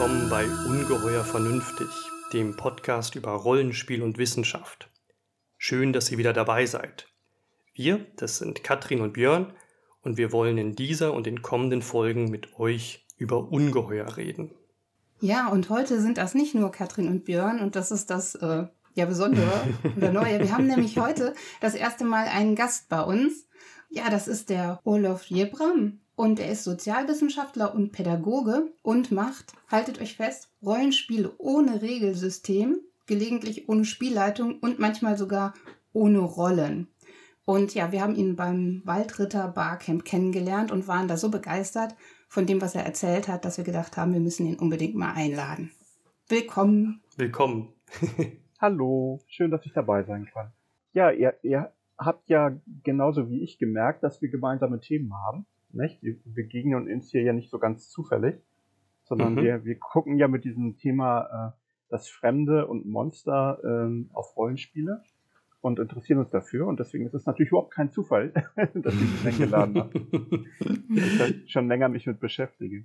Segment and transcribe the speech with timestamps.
[0.00, 1.86] willkommen bei Ungeheuer Vernünftig,
[2.32, 4.88] dem Podcast über Rollenspiel und Wissenschaft.
[5.58, 7.06] Schön, dass ihr wieder dabei seid.
[7.74, 9.52] Wir, das sind Katrin und Björn,
[10.00, 14.52] und wir wollen in dieser und den kommenden Folgen mit euch über Ungeheuer reden.
[15.20, 18.68] Ja, und heute sind das nicht nur Katrin und Björn, und das ist das äh,
[18.94, 19.52] ja Besondere
[19.98, 20.40] oder Neue.
[20.40, 23.46] Wir haben nämlich heute das erste Mal einen Gast bei uns.
[23.90, 26.00] Ja, das ist der Olof Jebram.
[26.20, 33.70] Und er ist Sozialwissenschaftler und Pädagoge und macht, haltet euch fest, Rollenspiele ohne Regelsystem, gelegentlich
[33.70, 35.54] ohne Spielleitung und manchmal sogar
[35.94, 36.88] ohne Rollen.
[37.46, 41.94] Und ja, wir haben ihn beim Waldritter Barcamp kennengelernt und waren da so begeistert
[42.28, 45.14] von dem, was er erzählt hat, dass wir gedacht haben, wir müssen ihn unbedingt mal
[45.14, 45.70] einladen.
[46.28, 47.00] Willkommen.
[47.16, 47.72] Willkommen.
[48.60, 50.52] Hallo, schön, dass ich dabei sein kann.
[50.92, 55.46] Ja, ihr, ihr habt ja genauso wie ich gemerkt, dass wir gemeinsame Themen haben.
[55.72, 56.02] Nicht?
[56.02, 58.36] Wir begegnen uns hier ja nicht so ganz zufällig,
[59.04, 59.42] sondern mhm.
[59.42, 65.02] wir, wir gucken ja mit diesem Thema äh, das Fremde und Monster äh, auf Rollenspiele
[65.60, 66.66] und interessieren uns dafür.
[66.66, 68.32] Und deswegen ist es natürlich überhaupt kein Zufall,
[68.74, 70.44] dass ich mich eingeladen habe.
[71.44, 72.84] ich schon länger mich mit beschäftige.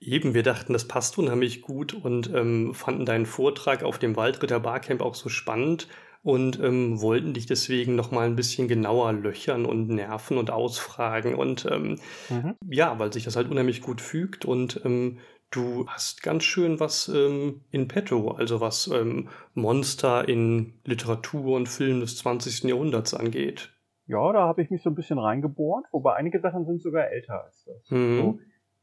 [0.00, 4.60] Eben, wir dachten, das passt unheimlich gut und ähm, fanden deinen Vortrag auf dem Waldritter
[4.60, 5.88] Barcamp auch so spannend
[6.22, 11.34] und ähm, wollten dich deswegen noch mal ein bisschen genauer löchern und nerven und ausfragen
[11.34, 12.54] und ähm, mhm.
[12.68, 15.18] ja, weil sich das halt unheimlich gut fügt und ähm,
[15.50, 21.68] du hast ganz schön was ähm, in petto, also was ähm, Monster in Literatur und
[21.68, 22.64] Film des 20.
[22.64, 23.72] Jahrhunderts angeht.
[24.06, 27.44] Ja, da habe ich mich so ein bisschen reingebohrt, wobei einige Sachen sind sogar älter
[27.44, 27.90] als das.
[27.90, 28.16] Mhm.
[28.16, 28.38] So,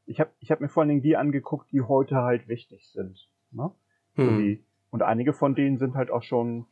[0.06, 3.28] ich habe ich hab mir vor allen Dingen die angeguckt, die heute halt wichtig sind.
[3.52, 3.72] Ne?
[4.16, 4.26] Mhm.
[4.26, 6.68] So die, und einige von denen sind halt auch schon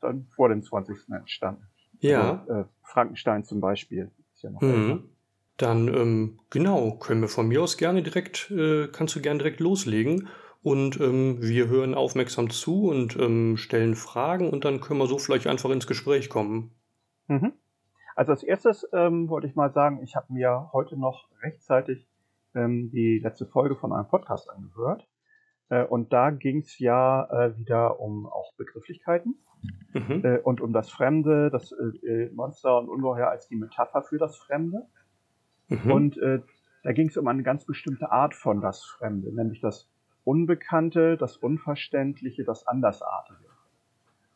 [0.00, 0.96] dann vor dem 20.
[1.10, 1.66] entstanden.
[2.00, 2.44] Ja.
[2.46, 4.10] Also, äh, Frankenstein zum Beispiel.
[4.34, 5.10] Ist ja noch mhm.
[5.56, 9.60] Dann, ähm, genau, können wir von mir aus gerne direkt, äh, kannst du gerne direkt
[9.60, 10.28] loslegen.
[10.62, 15.18] Und ähm, wir hören aufmerksam zu und ähm, stellen Fragen und dann können wir so
[15.18, 16.72] vielleicht einfach ins Gespräch kommen.
[17.28, 17.52] Mhm.
[18.14, 22.06] Also als erstes ähm, wollte ich mal sagen, ich habe mir heute noch rechtzeitig
[22.54, 25.08] ähm, die letzte Folge von einem Podcast angehört.
[25.70, 29.38] Äh, und da ging es ja äh, wieder um auch Begrifflichkeiten
[29.92, 30.24] mhm.
[30.24, 34.18] äh, und um das Fremde, das äh, äh, Monster und Ungeheuer als die Metapher für
[34.18, 34.86] das Fremde.
[35.68, 35.90] Mhm.
[35.90, 36.40] Und äh,
[36.82, 39.88] da ging es um eine ganz bestimmte Art von das Fremde, nämlich das
[40.24, 43.50] Unbekannte, das Unverständliche, das Andersartige.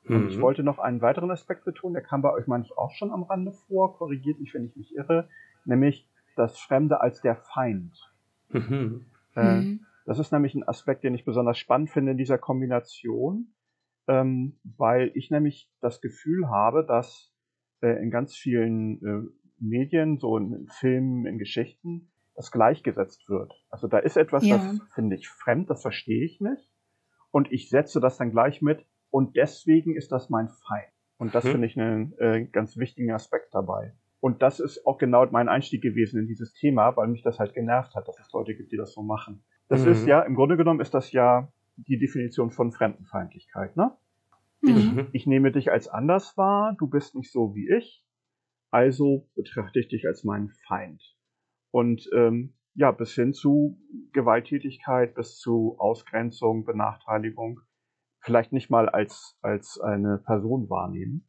[0.05, 0.17] Mhm.
[0.17, 0.43] Und ich mhm.
[0.43, 3.53] wollte noch einen weiteren Aspekt betonen, der kam bei euch manchmal auch schon am Rande
[3.53, 5.29] vor, korrigiert mich, wenn ich mich irre,
[5.65, 8.12] nämlich das Fremde als der Feind.
[8.51, 9.06] Mhm.
[9.37, 9.87] Äh, mhm.
[10.05, 13.54] das ist nämlich ein Aspekt, den ich besonders spannend finde in dieser Kombination,
[14.09, 17.33] ähm, weil ich nämlich das Gefühl habe, dass
[17.81, 19.29] äh, in ganz vielen äh,
[19.59, 23.53] Medien, so in Filmen, in Geschichten, das gleichgesetzt wird.
[23.71, 24.57] Also da ist etwas, ja.
[24.57, 26.71] das finde ich fremd, das verstehe ich nicht.
[27.31, 30.93] Und ich setze das dann gleich mit und deswegen ist das mein Feind.
[31.17, 31.53] Und das hm.
[31.53, 33.95] finde ich einen äh, ganz wichtigen Aspekt dabei.
[34.21, 37.55] Und das ist auch genau mein Einstieg gewesen in dieses Thema, weil mich das halt
[37.55, 39.45] genervt hat, dass es Leute gibt, die das so machen.
[39.69, 39.93] Das mhm.
[39.93, 43.97] ist ja, im Grunde genommen ist das ja die Definition von Fremdenfeindlichkeit, ne?
[44.62, 45.09] Mhm.
[45.12, 48.05] Ich, ich nehme dich als anders wahr, du bist nicht so wie ich,
[48.71, 51.03] also betrachte ich dich als meinen Feind.
[51.71, 53.79] Und ähm, ja, bis hin zu
[54.12, 57.61] Gewalttätigkeit, bis zu Ausgrenzung, Benachteiligung,
[58.21, 61.29] vielleicht nicht mal als, als eine Person wahrnehmen.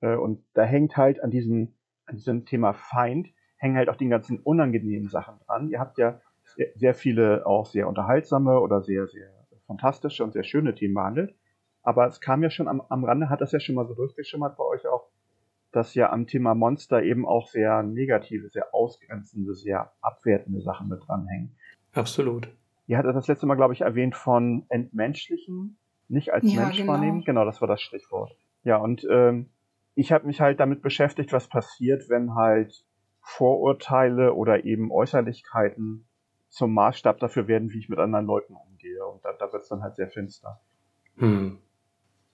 [0.00, 1.74] Äh, und da hängt halt an diesem,
[2.06, 5.68] an diesem Thema Feind, hängen halt auch die ganzen unangenehmen Sachen dran.
[5.68, 6.20] Ihr habt ja
[6.76, 9.37] sehr viele auch sehr unterhaltsame oder sehr, sehr
[9.68, 11.36] fantastische und sehr schöne Themen behandelt.
[11.82, 14.56] Aber es kam ja schon am, am Rande, hat das ja schon mal so durchgeschimmert
[14.56, 15.08] bei euch auch,
[15.70, 21.06] dass ja am Thema Monster eben auch sehr negative, sehr ausgrenzende, sehr abwertende Sachen mit
[21.06, 21.56] dranhängen.
[21.92, 22.48] Absolut.
[22.86, 25.78] Ihr hattet das letzte Mal, glaube ich, erwähnt von entmenschlichen,
[26.08, 26.92] nicht als ja, Mensch genau.
[26.92, 27.22] wahrnehmen.
[27.24, 28.34] Genau, das war das Stichwort.
[28.64, 29.50] Ja, und ähm,
[29.94, 32.84] ich habe mich halt damit beschäftigt, was passiert, wenn halt
[33.20, 36.08] Vorurteile oder eben Äußerlichkeiten
[36.48, 38.67] zum Maßstab dafür werden, wie ich mit anderen Leuten umgehe.
[38.96, 40.60] Und da, da wird es dann halt sehr finster.
[41.16, 41.58] Hm.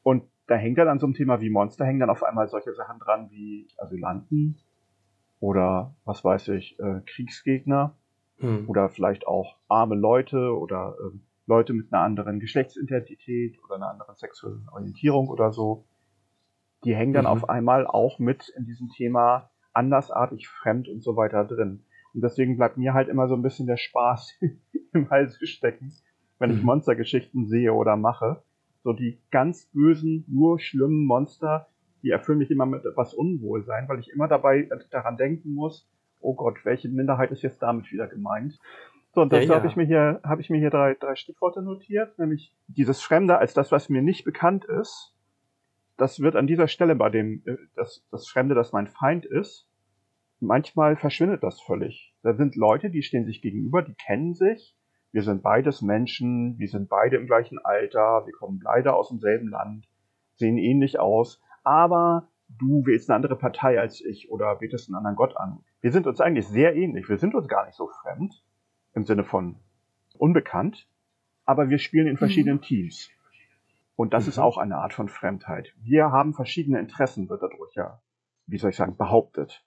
[0.03, 2.75] Und da hängt dann an so einem Thema wie Monster, hängen dann auf einmal solche
[2.75, 4.59] Sachen dran wie Asylanten
[5.41, 7.97] oder was weiß ich, äh, Kriegsgegner
[8.39, 8.69] hm.
[8.69, 14.15] oder vielleicht auch arme Leute oder äh, Leute mit einer anderen Geschlechtsidentität oder einer anderen
[14.17, 15.85] sexuellen Orientierung oder so.
[16.85, 17.31] Die hängen dann mhm.
[17.31, 21.85] auf einmal auch mit in diesem Thema andersartig, fremd und so weiter drin.
[22.15, 24.39] Und deswegen bleibt mir halt immer so ein bisschen der Spaß
[24.93, 25.93] im Hals stecken,
[26.39, 26.67] wenn ich mhm.
[26.67, 28.43] Monstergeschichten sehe oder mache
[28.85, 31.69] so die ganz bösen, nur schlimmen Monster,
[32.03, 35.89] die erfüllen mich immer mit etwas Unwohlsein, weil ich immer dabei äh, daran denken muss,
[36.21, 38.59] oh Gott, welche Minderheit ist jetzt damit wieder gemeint?
[39.15, 39.57] So, und dazu Ja, ja.
[39.57, 43.39] habe ich mir hier, habe ich mir hier drei, drei Stichworte notiert, nämlich dieses Fremde
[43.39, 45.15] als das, was mir nicht bekannt ist.
[45.97, 49.67] Das wird an dieser Stelle bei dem, äh, das, das Fremde, das mein Feind ist,
[50.41, 52.15] manchmal verschwindet das völlig.
[52.23, 54.77] Da sind Leute, die stehen sich gegenüber, die kennen sich.
[55.15, 59.47] Wir sind beides Menschen, wir sind beide im gleichen Alter, wir kommen beide aus demselben
[59.49, 59.89] Land,
[60.35, 65.15] sehen ähnlich aus, aber du wählst eine andere Partei als ich oder betest einen anderen
[65.15, 65.61] Gott an.
[65.81, 68.45] Wir sind uns eigentlich sehr ähnlich, wir sind uns gar nicht so fremd
[68.95, 69.61] im Sinne von
[70.19, 70.89] unbekannt,
[71.45, 73.09] aber wir spielen in verschiedenen Teams.
[73.95, 74.43] Und das ist Mhm.
[74.43, 75.73] auch eine Art von Fremdheit.
[75.81, 78.03] Wir haben verschiedene Interessen, wird dadurch ja,
[78.49, 79.65] wie soll ich sagen, behauptet.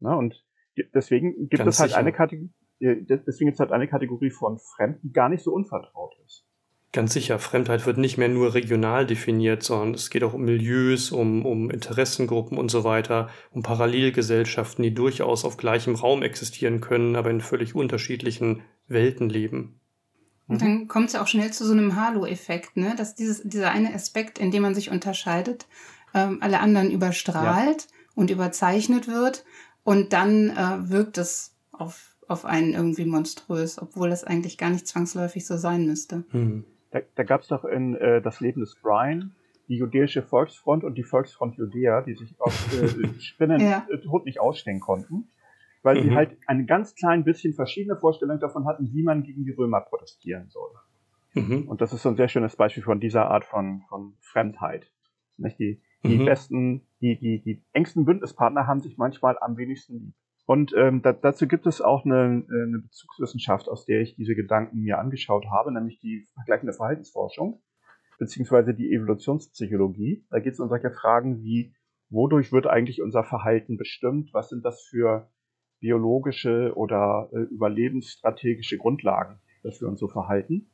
[0.00, 0.16] Ne?
[0.16, 0.46] Und
[0.94, 2.00] deswegen gibt Ganz es halt sicher.
[2.00, 2.50] eine Kategorie,
[2.82, 6.44] deswegen gibt es halt eine Kategorie von Fremd, die gar nicht so unvertraut ist.
[6.92, 11.10] Ganz sicher, Fremdheit wird nicht mehr nur regional definiert, sondern es geht auch um Milieus,
[11.10, 17.16] um, um Interessengruppen und so weiter, um Parallelgesellschaften, die durchaus auf gleichem Raum existieren können,
[17.16, 19.80] aber in völlig unterschiedlichen Welten leben.
[20.48, 22.94] Und dann kommt es ja auch schnell zu so einem Halo-Effekt, ne?
[22.94, 25.66] dass dieses, dieser eine Aspekt, in dem man sich unterscheidet,
[26.12, 29.46] ähm, alle anderen überstrahlt und überzeichnet wird
[29.82, 34.86] und dann äh, wirkt es auf, auf einen irgendwie monströs, obwohl das eigentlich gar nicht
[34.86, 36.24] zwangsläufig so sein müsste.
[36.30, 36.64] Hm.
[36.90, 39.34] Da, da gab es doch in äh, Das Leben des Brian
[39.68, 43.86] die judäische Volksfront und die Volksfront Judäa, die sich aus äh, Spinnen Ja.
[43.90, 45.28] äh, tot nicht ausstehen konnten,
[45.82, 46.14] weil sie Mhm.
[46.14, 50.48] halt ein ganz klein bisschen verschiedene Vorstellungen davon hatten, wie man gegen die Römer protestieren
[50.50, 50.70] soll.
[51.34, 51.68] Mhm.
[51.68, 54.90] Und das ist so ein sehr schönes Beispiel von dieser Art von, von Fremdheit.
[55.38, 55.58] Nicht?
[55.58, 56.24] Die, die Mhm.
[56.24, 60.14] besten, die, die, die engsten Bündnispartner haben sich manchmal am wenigsten lieb.
[60.44, 64.34] Und ähm, da, dazu gibt es auch eine, äh, eine Bezugswissenschaft, aus der ich diese
[64.34, 67.62] Gedanken mir angeschaut habe, nämlich die vergleichende Verhaltensforschung,
[68.18, 70.26] beziehungsweise die Evolutionspsychologie.
[70.30, 71.74] Da geht es um solche Fragen wie,
[72.10, 74.30] wodurch wird eigentlich unser Verhalten bestimmt?
[74.32, 75.30] Was sind das für
[75.80, 80.70] biologische oder äh, überlebensstrategische Grundlagen, dass wir uns so verhalten?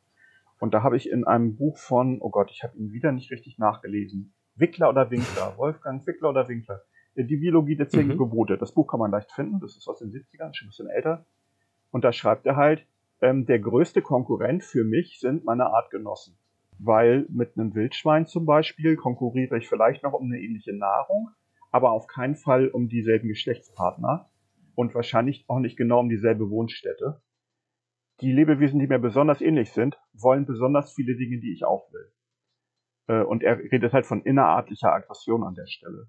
[0.60, 3.30] Und da habe ich in einem Buch von, oh Gott, ich habe ihn wieder nicht
[3.30, 6.82] richtig nachgelesen, Wickler oder Winkler, Wolfgang Wickler oder Winkler,
[7.24, 8.18] die Biologie der zehn Mhm.
[8.18, 8.58] Gebote.
[8.58, 11.26] Das Buch kann man leicht finden, das ist aus den 70ern, schon ein bisschen älter.
[11.90, 12.86] Und da schreibt er halt,
[13.20, 16.36] ähm, der größte Konkurrent für mich sind meine Artgenossen.
[16.78, 21.30] Weil mit einem Wildschwein zum Beispiel konkurriere ich vielleicht noch um eine ähnliche Nahrung,
[21.72, 24.28] aber auf keinen Fall um dieselben Geschlechtspartner
[24.76, 27.20] und wahrscheinlich auch nicht genau um dieselbe Wohnstätte.
[28.20, 32.12] Die Lebewesen, die mir besonders ähnlich sind, wollen besonders viele Dinge, die ich auch will.
[33.08, 36.08] Äh, Und er redet halt von innerartlicher Aggression an der Stelle.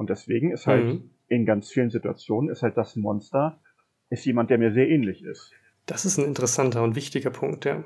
[0.00, 1.10] Und deswegen ist halt Mhm.
[1.28, 3.60] in ganz vielen Situationen ist halt das Monster
[4.08, 5.52] ist jemand, der mir sehr ähnlich ist.
[5.84, 7.84] Das ist ein interessanter und wichtiger Punkt, ja.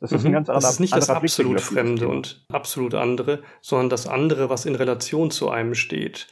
[0.00, 0.32] Das ist ein Mhm.
[0.32, 4.64] ganz das anderer ist nicht das absolut Fremde und absolut andere, sondern das andere, was
[4.64, 6.26] in Relation zu einem steht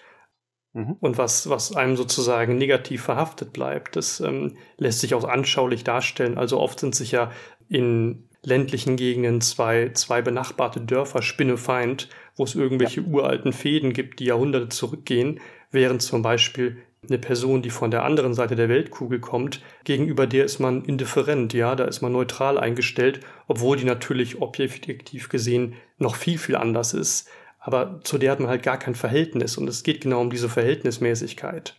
[0.73, 0.97] Mhm.
[1.01, 3.97] und was, was einem sozusagen negativ verhaftet bleibt.
[3.97, 6.39] Das ähm, lässt sich auch anschaulich darstellen.
[6.39, 7.31] Also oft sind sich ja
[7.69, 14.27] in ländlichen Gegenden zwei, zwei benachbarte Dörfer Spinnefeind, wo es irgendwelche uralten Fäden gibt, die
[14.27, 19.63] Jahrhunderte zurückgehen, während zum Beispiel eine Person, die von der anderen Seite der Weltkugel kommt,
[19.85, 25.29] gegenüber der ist man indifferent, ja, da ist man neutral eingestellt, obwohl die natürlich objektiv
[25.29, 27.29] gesehen noch viel, viel anders ist.
[27.59, 30.49] Aber zu der hat man halt gar kein Verhältnis und es geht genau um diese
[30.49, 31.79] Verhältnismäßigkeit.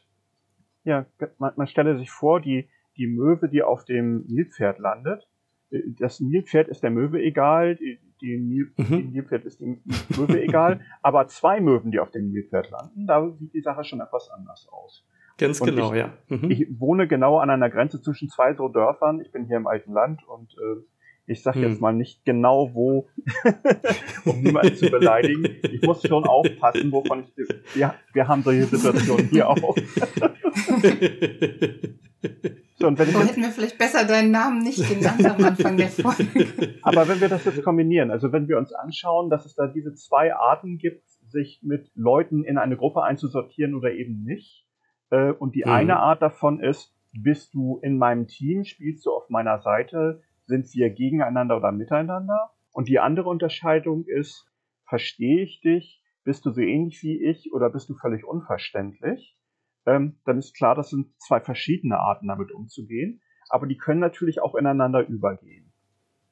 [0.84, 1.06] Ja,
[1.38, 5.28] man, man stelle sich vor, die, die Möwe, die auf dem Nilpferd landet,
[5.72, 8.74] äh, das Nilpferd ist der Möwe egal, die, die, Mhm.
[8.77, 9.81] die Nilpferd ist dem
[10.17, 14.01] Möwe egal, aber zwei Möwen, die auf dem Nilpferd landen, da sieht die Sache schon
[14.01, 15.05] etwas anders aus.
[15.38, 16.13] Ganz Und genau, ich- ja.
[16.29, 16.50] Mhm.
[16.51, 19.19] Ich wohne genau an einer Grenze zwischen zwei so Dörfern.
[19.22, 20.81] Ich bin hier im alten Land und äh,
[21.27, 21.69] ich sage Hm.
[21.72, 23.07] jetzt mal nicht genau wo,
[24.25, 25.43] um niemanden zu beleidigen.
[25.72, 27.75] Ich muss schon aufpassen, wovon ich.
[27.75, 29.75] Ja, wir haben solche Situationen hier auch.
[32.77, 35.44] So, und wenn ich So jetzt, hätten wir vielleicht besser deinen Namen nicht genannt am
[35.44, 36.75] Anfang der Folge.
[36.82, 39.94] aber wenn wir das jetzt kombinieren, also wenn wir uns anschauen, dass es da diese
[39.94, 44.67] zwei Arten gibt, sich mit Leuten in eine Gruppe einzusortieren oder eben nicht,
[45.10, 45.72] äh, und die Mhm.
[45.72, 50.65] eine Art davon ist, bist du in meinem Team, spielst du auf meiner Seite, sind
[50.74, 52.51] wir gegeneinander oder miteinander?
[52.74, 54.51] Und die andere Unterscheidung ist,
[54.86, 59.38] verstehe ich dich, bist du so ähnlich wie ich oder bist du völlig unverständlich?
[59.86, 64.42] Ähm, dann ist klar, das sind zwei verschiedene Arten, damit umzugehen, aber die können natürlich
[64.42, 65.72] auch ineinander übergehen.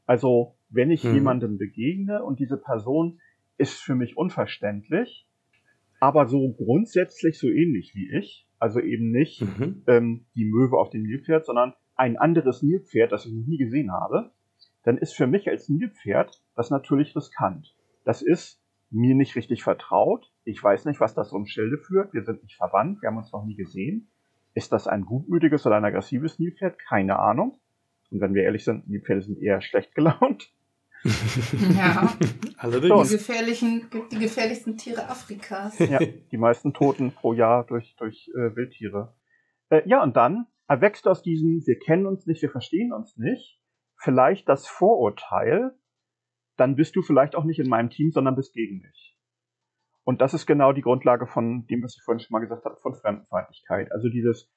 [0.06, 1.14] Also, wenn ich Mhm.
[1.14, 3.20] jemandem begegne und diese Person
[3.58, 5.28] ist für mich unverständlich,
[6.00, 9.84] aber so grundsätzlich so ähnlich wie ich, also eben nicht Mhm.
[9.88, 13.92] ähm, die Möwe auf dem Nilpferd, sondern ein anderes Nilpferd, das ich noch nie gesehen
[13.92, 14.32] habe,
[14.84, 17.76] dann ist für mich als Nilpferd das natürlich riskant.
[18.04, 18.63] Das ist
[18.94, 20.32] mir nicht richtig vertraut.
[20.44, 22.14] Ich weiß nicht, was das um Schilde führt.
[22.14, 24.10] Wir sind nicht verwandt, wir haben uns noch nie gesehen.
[24.54, 26.78] Ist das ein gutmütiges oder ein aggressives Nilpferd?
[26.80, 27.60] Keine Ahnung.
[28.12, 30.52] Und wenn wir ehrlich sind, Nilpferde sind eher schlecht gelaunt.
[31.76, 32.16] Ja,
[32.58, 33.10] Allerdings.
[33.10, 35.78] die, gefährlichen, die gefährlichsten Tiere Afrikas.
[35.80, 39.14] Ja, die meisten Toten pro Jahr durch, durch äh, Wildtiere.
[39.70, 43.60] Äh, ja, und dann erwächst aus diesem, wir kennen uns nicht, wir verstehen uns nicht,
[43.98, 45.76] vielleicht das Vorurteil,
[46.58, 49.18] dann bist du vielleicht auch nicht in meinem Team, sondern bist gegen mich.
[50.04, 52.76] Und das ist genau die Grundlage von dem, was ich vorhin schon mal gesagt habe,
[52.82, 53.92] von Fremdenfeindlichkeit.
[53.92, 54.52] Also dieses,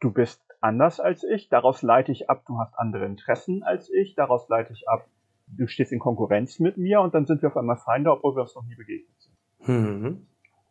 [0.00, 4.14] du bist anders als ich, daraus leite ich ab, du hast andere Interessen als ich,
[4.14, 5.06] daraus leite ich ab,
[5.46, 8.42] du stehst in Konkurrenz mit mir und dann sind wir auf einmal Feinde, obwohl wir
[8.42, 9.68] uns noch nie begegnet sind.
[9.68, 10.26] Mhm.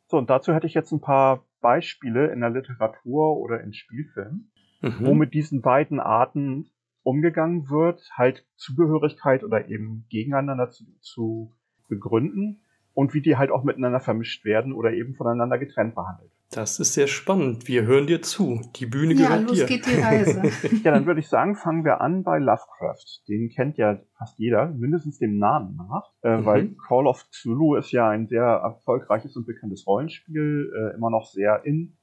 [0.05, 4.51] So, und dazu hätte ich jetzt ein paar Beispiele in der Literatur oder in Spielfilmen,
[4.81, 5.05] Mhm.
[5.05, 6.71] wo mit diesen beiden Arten
[7.03, 11.51] umgegangen wird, halt Zugehörigkeit oder eben gegeneinander zu, zu
[11.89, 12.61] begründen
[12.93, 16.31] und wie die halt auch miteinander vermischt werden oder eben voneinander getrennt behandelt.
[16.53, 17.69] Das ist sehr spannend.
[17.69, 18.59] Wir hören dir zu.
[18.75, 19.65] Die Bühne Ja, gehört los dir.
[19.67, 20.41] geht die Reise.
[20.83, 23.21] Ja, dann würde ich sagen, fangen wir an bei Lovecraft.
[23.29, 26.45] Den kennt ja fast jeder, mindestens dem Namen nach, äh, Mhm.
[26.45, 31.25] weil Call of Cthulhu ist ja ein sehr erfolgreiches und bekanntes Rollenspiel, äh, immer noch
[31.27, 31.97] sehr in.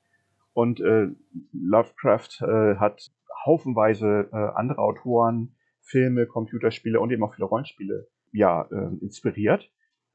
[0.58, 1.06] Und äh,
[1.52, 3.12] Lovecraft äh, hat
[3.46, 9.70] haufenweise äh, andere Autoren, Filme, Computerspiele und eben auch viele Rollenspiele ja äh, inspiriert.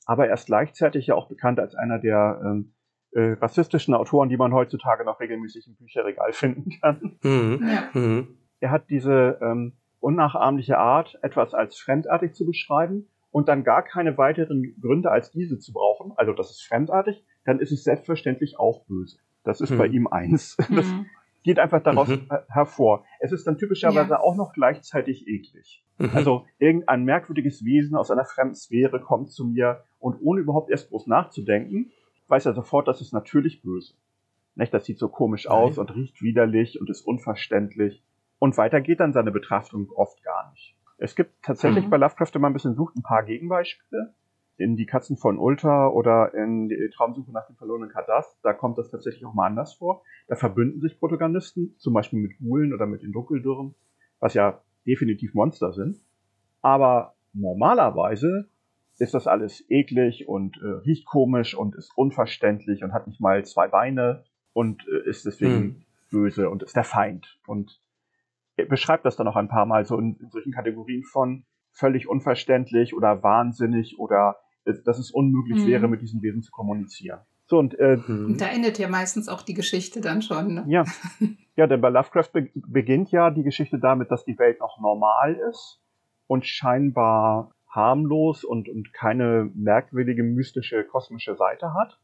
[0.06, 2.74] Aber er ist gleichzeitig ja auch bekannt als einer der ähm,
[3.14, 7.18] äh, rassistischen Autoren, die man heutzutage noch regelmäßig im Bücherregal finden kann.
[7.24, 7.70] Mhm.
[7.94, 8.28] Mhm.
[8.60, 14.18] Er hat diese ähm, unnachahmliche Art, etwas als fremdartig zu beschreiben und dann gar keine
[14.18, 16.12] weiteren Gründe als diese zu brauchen.
[16.18, 19.20] Also das ist fremdartig, dann ist es selbstverständlich auch böse.
[19.44, 19.78] Das ist Hm.
[19.78, 20.58] bei ihm eins.
[20.70, 21.06] Das Mhm.
[21.44, 22.30] geht einfach daraus Mhm.
[22.50, 23.04] hervor.
[23.20, 24.20] Es ist dann typischerweise Ja.
[24.22, 25.84] auch noch gleichzeitig eklig.
[25.98, 26.12] Mhm.
[26.14, 30.90] Also irgendein merkwürdiges Wesen aus einer fremden Sphäre kommt zu mir und ohne überhaupt erst
[30.90, 31.92] groß nachzudenken,
[32.30, 33.94] weiß er sofort, das ist natürlich böse.
[34.56, 35.88] Nicht, das sieht so komisch aus Nein.
[35.88, 38.04] und riecht widerlich und ist unverständlich.
[38.40, 40.76] Und weiter geht dann seine Betrachtung oft gar nicht.
[40.98, 41.90] Es gibt tatsächlich Mhm.
[41.90, 44.14] bei Lovecraft, wenn man ein bisschen sucht, ein paar Gegenbeispiele.
[44.58, 48.78] In Die Katzen von Ulta oder in die Traumsuche nach dem verlorenen Kardas, da kommt
[48.78, 50.04] das tatsächlich auch mal anders vor.
[50.28, 53.74] Da verbünden sich Protagonisten, zum Beispiel mit Ghoulen oder mit den Dunkeldürren,
[54.20, 55.98] was ja definitiv Monster sind.
[56.62, 58.48] Aber normalerweise
[59.00, 63.44] ist das alles eklig und äh, riecht komisch und ist unverständlich und hat nicht mal
[63.44, 65.86] zwei Beine und äh, ist deswegen Hm.
[66.12, 67.40] böse und ist der Feind.
[67.48, 67.82] Und
[68.56, 72.08] er beschreibt das dann auch ein paar Mal so in, in solchen Kategorien von völlig
[72.08, 75.68] unverständlich oder wahnsinnig oder dass es unmöglich Mhm.
[75.68, 77.20] wäre, mit diesen Wesen zu kommunizieren.
[77.46, 78.26] So, und äh, Mhm.
[78.32, 80.54] Und da endet ja meistens auch die Geschichte dann schon.
[80.56, 80.66] Ne?
[80.68, 80.86] ja.
[81.56, 85.36] ja, denn bei Lovecraft be beginnt ja die Geschichte damit, dass die Welt noch normal
[85.52, 85.82] ist
[86.28, 92.00] und scheinbar harmlos und, und keine merkwürdige, mystische, kosmische Seite hat.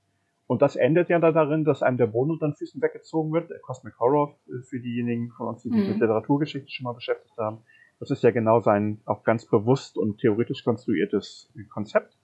[0.48, 3.50] Und das endet ja da darin, dass einem der Boden unter den Füßen weggezogen wird.
[3.52, 5.90] Der Cosmic Horror äh, für diejenigen von uns, die sich Mhm.
[5.90, 7.60] mit Literaturgeschichte schon mal beschäftigt haben.
[8.00, 12.18] Das ist ja genau sein auch ganz bewusst und theoretisch konstruiertes Konzept,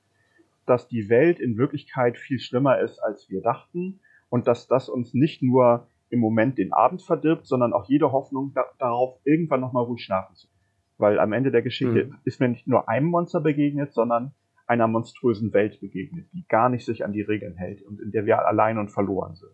[0.66, 5.14] dass die Welt in Wirklichkeit viel schlimmer ist, als wir dachten und dass das uns
[5.14, 9.84] nicht nur im Moment den Abend verdirbt, sondern auch jede Hoffnung da darauf, irgendwann nochmal
[9.84, 10.56] ruhig schlafen zu können.
[10.98, 12.16] Weil am Ende der Geschichte Mhm.
[12.24, 14.34] ist mir nicht nur einem Monster begegnet, sondern
[14.68, 18.26] einer monströsen Welt begegnet, die gar nicht sich an die Regeln hält und in der
[18.26, 19.52] wir allein und verloren sind.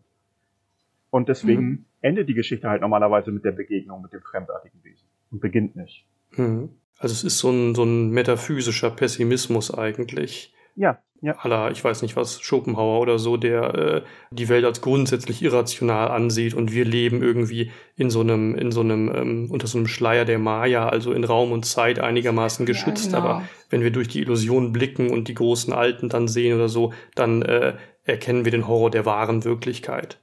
[1.10, 1.86] Und deswegen Mhm.
[2.02, 6.06] endet die Geschichte halt normalerweise mit der Begegnung mit dem fremdartigen Wesen und beginnt nicht.
[6.38, 6.70] Mhm.
[7.00, 10.54] Also es ist so ein, so ein metaphysischer Pessimismus eigentlich.
[10.76, 11.36] Ja, ja.
[11.38, 14.02] aller, ich weiß nicht was, Schopenhauer oder so, der äh,
[14.32, 18.82] die Welt als grundsätzlich irrational ansieht und wir leben irgendwie in so einem, in so
[18.82, 23.12] einem, ähm, unter so einem Schleier der Maya, also in Raum und Zeit einigermaßen geschützt.
[23.12, 23.30] Ja, genau.
[23.30, 26.94] Aber wenn wir durch die Illusion blicken und die großen Alten dann sehen oder so,
[27.16, 30.20] dann äh, erkennen wir den Horror der wahren Wirklichkeit.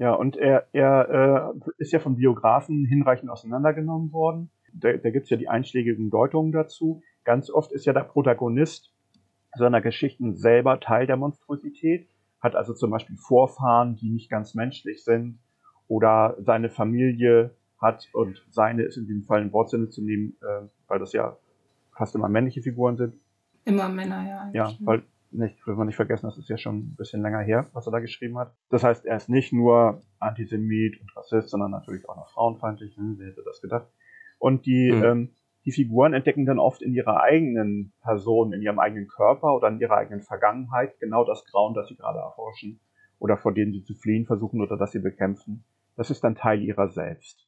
[0.00, 4.50] Ja, und er, er äh, ist ja vom Biografen hinreichend auseinandergenommen worden.
[4.72, 7.02] Da, da gibt's ja die einschlägigen Deutungen dazu.
[7.22, 8.94] Ganz oft ist ja der Protagonist
[9.56, 12.08] seiner Geschichten selber Teil der Monstrosität,
[12.40, 15.38] hat also zum Beispiel Vorfahren, die nicht ganz menschlich sind,
[15.88, 20.68] oder seine Familie hat, und seine ist in diesem Fall im Wortsinne zu nehmen, äh,
[20.86, 21.36] weil das ja
[21.96, 23.14] fast immer männliche Figuren sind.
[23.64, 24.50] Immer Männer, ja.
[24.52, 25.02] Ja, weil
[25.32, 27.92] nicht, will man nicht vergessen, das ist ja schon ein bisschen länger her, was er
[27.92, 28.52] da geschrieben hat.
[28.68, 32.96] Das heißt, er ist nicht nur Antisemit und Rassist, sondern natürlich auch noch frauenfeindlich.
[32.96, 33.86] Hm, wer hätte das gedacht?
[34.38, 35.04] Und die, Hm.
[35.04, 35.30] ähm,
[35.64, 39.78] die Figuren entdecken dann oft in ihrer eigenen Person, in ihrem eigenen Körper oder in
[39.78, 42.80] ihrer eigenen Vergangenheit genau das Grauen, das sie gerade erforschen
[43.18, 45.64] oder vor denen sie zu fliehen versuchen oder das sie bekämpfen.
[45.96, 47.46] Das ist dann Teil ihrer selbst.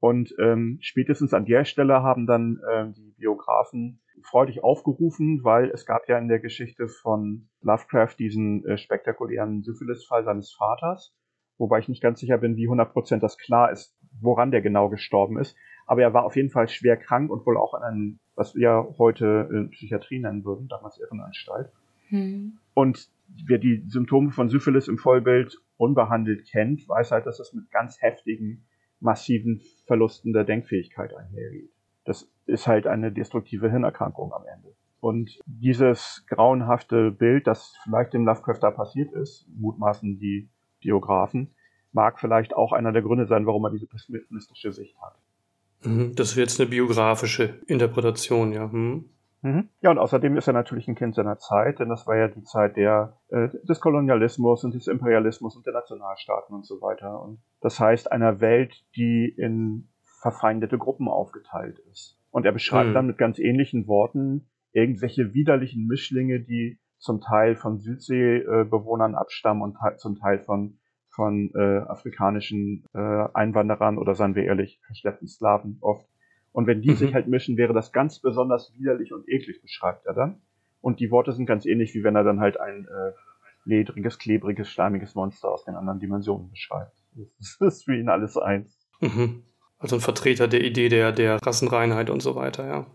[0.00, 5.86] Und ähm, spätestens an der Stelle haben dann ähm, die Biografen freudig aufgerufen, weil es
[5.86, 11.14] gab ja in der Geschichte von Lovecraft diesen äh, spektakulären Syphilis-Fall seines Vaters,
[11.58, 15.38] wobei ich nicht ganz sicher bin, wie 100% das klar ist, woran der genau gestorben
[15.38, 15.56] ist.
[15.90, 18.94] Aber er war auf jeden Fall schwer krank und wohl auch an einem, was wir
[18.96, 21.72] heute in Psychiatrie nennen würden, damals Irrenanstalt.
[22.10, 22.60] Hm.
[22.74, 23.08] Und
[23.44, 28.00] wer die Symptome von Syphilis im Vollbild unbehandelt kennt, weiß halt, dass es mit ganz
[28.00, 28.68] heftigen,
[29.00, 31.72] massiven Verlusten der Denkfähigkeit einhergeht.
[32.04, 34.72] Das ist halt eine destruktive Hirnerkrankung am Ende.
[35.00, 41.50] Und dieses grauenhafte Bild, das vielleicht dem Lovecraft da passiert ist, mutmaßen die Biografen,
[41.90, 45.18] mag vielleicht auch einer der Gründe sein, warum er diese pessimistische Sicht hat.
[45.84, 48.70] Mhm, das wäre jetzt eine biografische Interpretation, ja.
[48.70, 49.10] Hm.
[49.42, 49.70] Mhm.
[49.80, 52.42] Ja, und außerdem ist er natürlich ein Kind seiner Zeit, denn das war ja die
[52.42, 57.22] Zeit der, äh, des Kolonialismus und des Imperialismus und der Nationalstaaten und so weiter.
[57.22, 59.88] Und das heißt einer Welt, die in
[60.20, 62.18] verfeindete Gruppen aufgeteilt ist.
[62.30, 62.94] Und er beschreibt mhm.
[62.94, 69.78] dann mit ganz ähnlichen Worten irgendwelche widerlichen Mischlinge, die zum Teil von Südseebewohnern abstammen und
[69.96, 70.78] zum Teil von,
[71.20, 72.98] von äh, afrikanischen äh,
[73.34, 76.08] Einwanderern oder seien wir ehrlich, verschleppten Slaven oft.
[76.50, 76.96] Und wenn die mhm.
[76.96, 80.40] sich halt mischen, wäre das ganz besonders widerlich und eklig, beschreibt er dann.
[80.80, 83.12] Und die Worte sind ganz ähnlich, wie wenn er dann halt ein äh,
[83.66, 86.96] ledriges, klebriges, schleimiges Monster aus den anderen Dimensionen beschreibt.
[87.38, 88.88] Das ist für ihn alles eins.
[89.02, 89.42] Mhm.
[89.78, 92.86] Also ein Vertreter der Idee der, der Rassenreinheit und so weiter, ja.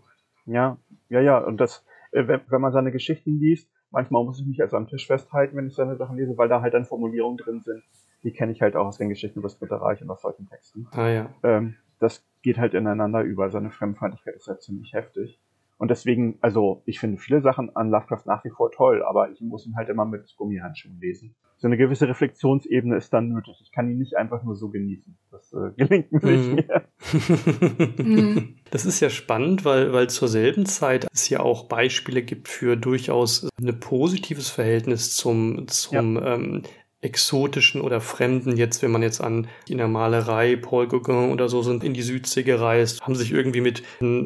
[0.46, 0.78] Ja,
[1.10, 1.38] ja, ja.
[1.38, 4.88] Und das, äh, wenn, wenn man seine Geschichten liest, manchmal muss ich mich also am
[4.88, 7.84] Tisch festhalten, wenn ich seine Sachen lese, weil da halt dann Formulierungen drin sind.
[8.26, 10.48] Die kenne ich halt auch aus den Geschichten über das Dritte Reich und aus solchen
[10.48, 10.88] Texten.
[10.90, 11.34] Ah ja.
[11.44, 13.50] Ähm, das geht halt ineinander über.
[13.50, 15.38] Seine Fremdfeindlichkeit ist halt ziemlich heftig.
[15.78, 19.40] Und deswegen, also ich finde viele Sachen an Lovecraft nach wie vor toll, aber ich
[19.40, 21.36] muss ihn halt immer mit Gummihandschuhen lesen.
[21.58, 23.60] So eine gewisse Reflexionsebene ist dann nötig.
[23.62, 25.16] Ich kann ihn nicht einfach nur so genießen.
[25.30, 26.54] Das äh, gelingt mir nicht mhm.
[26.54, 26.88] mehr.
[27.98, 28.56] Mhm.
[28.70, 32.76] das ist ja spannend, weil, weil zur selben Zeit es ja auch Beispiele gibt für
[32.76, 36.34] durchaus ein positives Verhältnis zum, zum ja.
[36.34, 36.62] ähm,
[37.00, 41.62] exotischen oder fremden, jetzt wenn man jetzt an in der Malerei Paul Gauguin oder so
[41.62, 43.80] sind in die Südsee gereist, haben sich irgendwie mit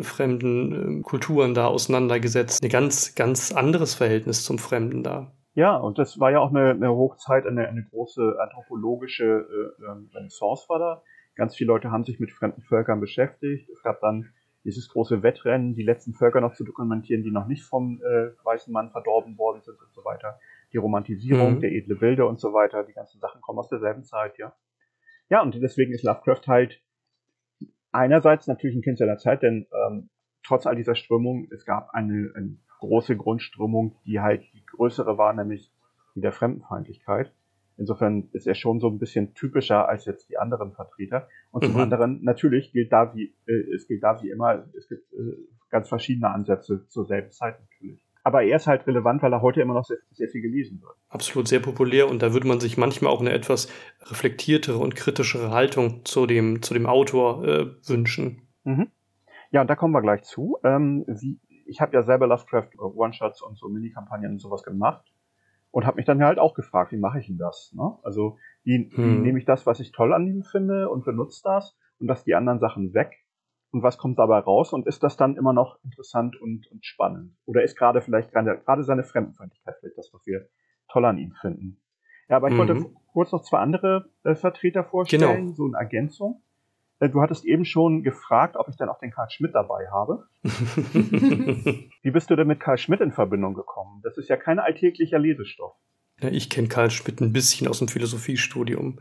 [0.04, 2.62] fremden äh, Kulturen da auseinandergesetzt.
[2.62, 5.32] Ein ganz, ganz anderes Verhältnis zum Fremden da.
[5.54, 10.08] Ja, und das war ja auch eine, eine Hochzeit, eine, eine große anthropologische äh, ähm,
[10.14, 11.02] Renaissance war da.
[11.34, 13.68] Ganz viele Leute haben sich mit fremden Völkern beschäftigt.
[13.70, 14.30] Es gab dann
[14.64, 18.72] dieses große Wettrennen, die letzten Völker noch zu dokumentieren, die noch nicht vom äh, weißen
[18.72, 20.38] Mann verdorben worden sind und so weiter
[20.72, 21.60] die Romantisierung, mhm.
[21.60, 24.54] der edle Bilder und so weiter, die ganzen Sachen kommen aus derselben Zeit, ja.
[25.28, 26.82] Ja, und deswegen ist Lovecraft halt
[27.92, 30.10] einerseits natürlich ein Kind seiner Zeit, denn ähm,
[30.44, 35.32] trotz all dieser Strömung, es gab eine, eine große Grundströmung, die halt die größere war,
[35.32, 35.72] nämlich
[36.14, 37.32] die der Fremdenfeindlichkeit.
[37.76, 41.28] Insofern ist er schon so ein bisschen typischer als jetzt die anderen Vertreter.
[41.50, 41.80] Und zum mhm.
[41.80, 45.36] anderen, natürlich gilt da wie, äh, es gilt da wie immer, es gibt äh,
[45.70, 49.60] ganz verschiedene Ansätze zur selben Zeit natürlich aber er ist halt relevant, weil er heute
[49.60, 50.94] immer noch sehr, sehr, viel gelesen wird.
[51.08, 53.68] Absolut sehr populär und da würde man sich manchmal auch eine etwas
[54.02, 58.48] reflektiertere und kritischere Haltung zu dem, zu dem Autor äh, wünschen.
[58.64, 58.88] Mhm.
[59.50, 60.58] Ja, und da kommen wir gleich zu.
[60.64, 65.04] Ähm, wie, ich habe ja selber Lovecraft äh, One-Shots und so Mini-Kampagnen und sowas gemacht
[65.70, 67.72] und habe mich dann halt auch gefragt, wie mache ich denn das?
[67.74, 67.96] Ne?
[68.02, 68.90] Also wie, hm.
[68.96, 72.24] wie nehme ich das, was ich toll an ihm finde und benutze das und lasse
[72.24, 73.19] die anderen Sachen weg
[73.70, 77.36] und was kommt dabei raus und ist das dann immer noch interessant und, und spannend?
[77.46, 80.48] Oder ist gerade vielleicht gerade, gerade seine Fremdenfeindlichkeit vielleicht das, was wir
[80.90, 81.80] toll an ihm finden?
[82.28, 82.58] Ja, aber ich mhm.
[82.58, 85.54] wollte kurz noch zwei andere äh, Vertreter vorstellen, genau.
[85.54, 86.42] so eine Ergänzung.
[87.00, 90.26] Äh, du hattest eben schon gefragt, ob ich dann auch den Karl Schmidt dabei habe.
[90.42, 94.00] Wie bist du denn mit Karl Schmidt in Verbindung gekommen?
[94.04, 95.74] Das ist ja kein alltäglicher Lesestoff.
[96.20, 99.00] Ja, ich kenne Karl Schmidt ein bisschen aus dem Philosophiestudium.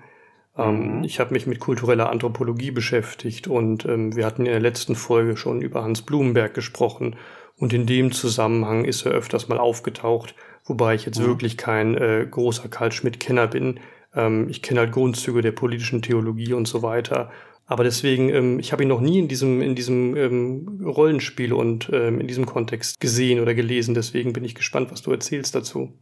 [0.59, 1.03] Ähm, mhm.
[1.03, 5.37] Ich habe mich mit kultureller Anthropologie beschäftigt und ähm, wir hatten in der letzten Folge
[5.37, 7.15] schon über Hans Blumenberg gesprochen
[7.57, 11.27] und in dem Zusammenhang ist er öfters mal aufgetaucht, wobei ich jetzt mhm.
[11.27, 13.79] wirklich kein äh, großer Karl Schmidt-Kenner bin.
[14.13, 17.31] Ähm, ich kenne halt Grundzüge der politischen Theologie und so weiter.
[17.65, 21.89] Aber deswegen, ähm, ich habe ihn noch nie in diesem, in diesem ähm, Rollenspiel und
[21.93, 23.93] ähm, in diesem Kontext gesehen oder gelesen.
[23.93, 25.93] Deswegen bin ich gespannt, was du erzählst dazu.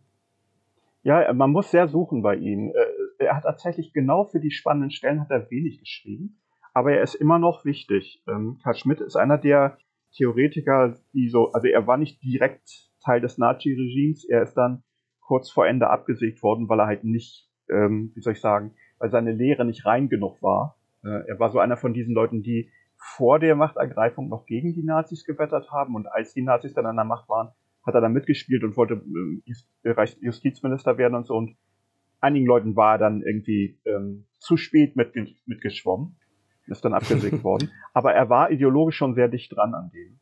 [1.04, 2.72] Ja, man muss sehr suchen bei ihm.
[3.19, 6.39] Er hat tatsächlich genau für die spannenden Stellen hat er wenig geschrieben,
[6.73, 8.23] aber er ist immer noch wichtig.
[8.27, 9.77] Ähm, Karl Schmidt ist einer der
[10.15, 14.84] Theoretiker, die so, also er war nicht direkt Teil des Nazi-Regimes, er ist dann
[15.21, 19.10] kurz vor Ende abgesägt worden, weil er halt nicht, ähm, wie soll ich sagen, weil
[19.10, 20.77] seine Lehre nicht rein genug war.
[21.03, 24.84] Äh, er war so einer von diesen Leuten, die vor der Machtergreifung noch gegen die
[24.84, 27.49] Nazis gewettert haben und als die Nazis dann an der Macht waren,
[27.86, 29.01] hat er dann mitgespielt und wollte
[29.84, 31.56] äh, Justizminister werden und so und
[32.19, 35.13] einigen Leuten war er dann irgendwie ähm, zu spät mit,
[35.45, 36.17] mitgeschwommen,
[36.67, 37.71] ist dann abgesägt worden.
[37.93, 40.19] Aber er war ideologisch schon sehr dicht dran an dem.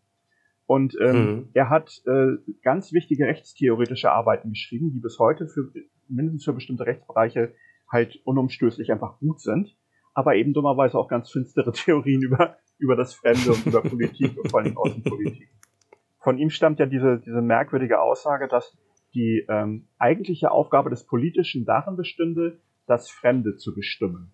[0.67, 1.49] Und ähm, mhm.
[1.53, 5.71] er hat äh, ganz wichtige rechtstheoretische Arbeiten geschrieben, die bis heute für
[6.07, 7.53] mindestens für bestimmte Rechtsbereiche
[7.91, 9.77] halt unumstößlich einfach gut sind,
[10.13, 14.49] aber eben dummerweise auch ganz finstere Theorien über, über das Fremde und über Politik und
[14.49, 15.49] vor allem Außenpolitik.
[16.19, 18.75] Von ihm stammt ja diese, diese merkwürdige Aussage, dass
[19.15, 24.31] die ähm, eigentliche Aufgabe des Politischen darin bestünde, das Fremde zu bestimmen.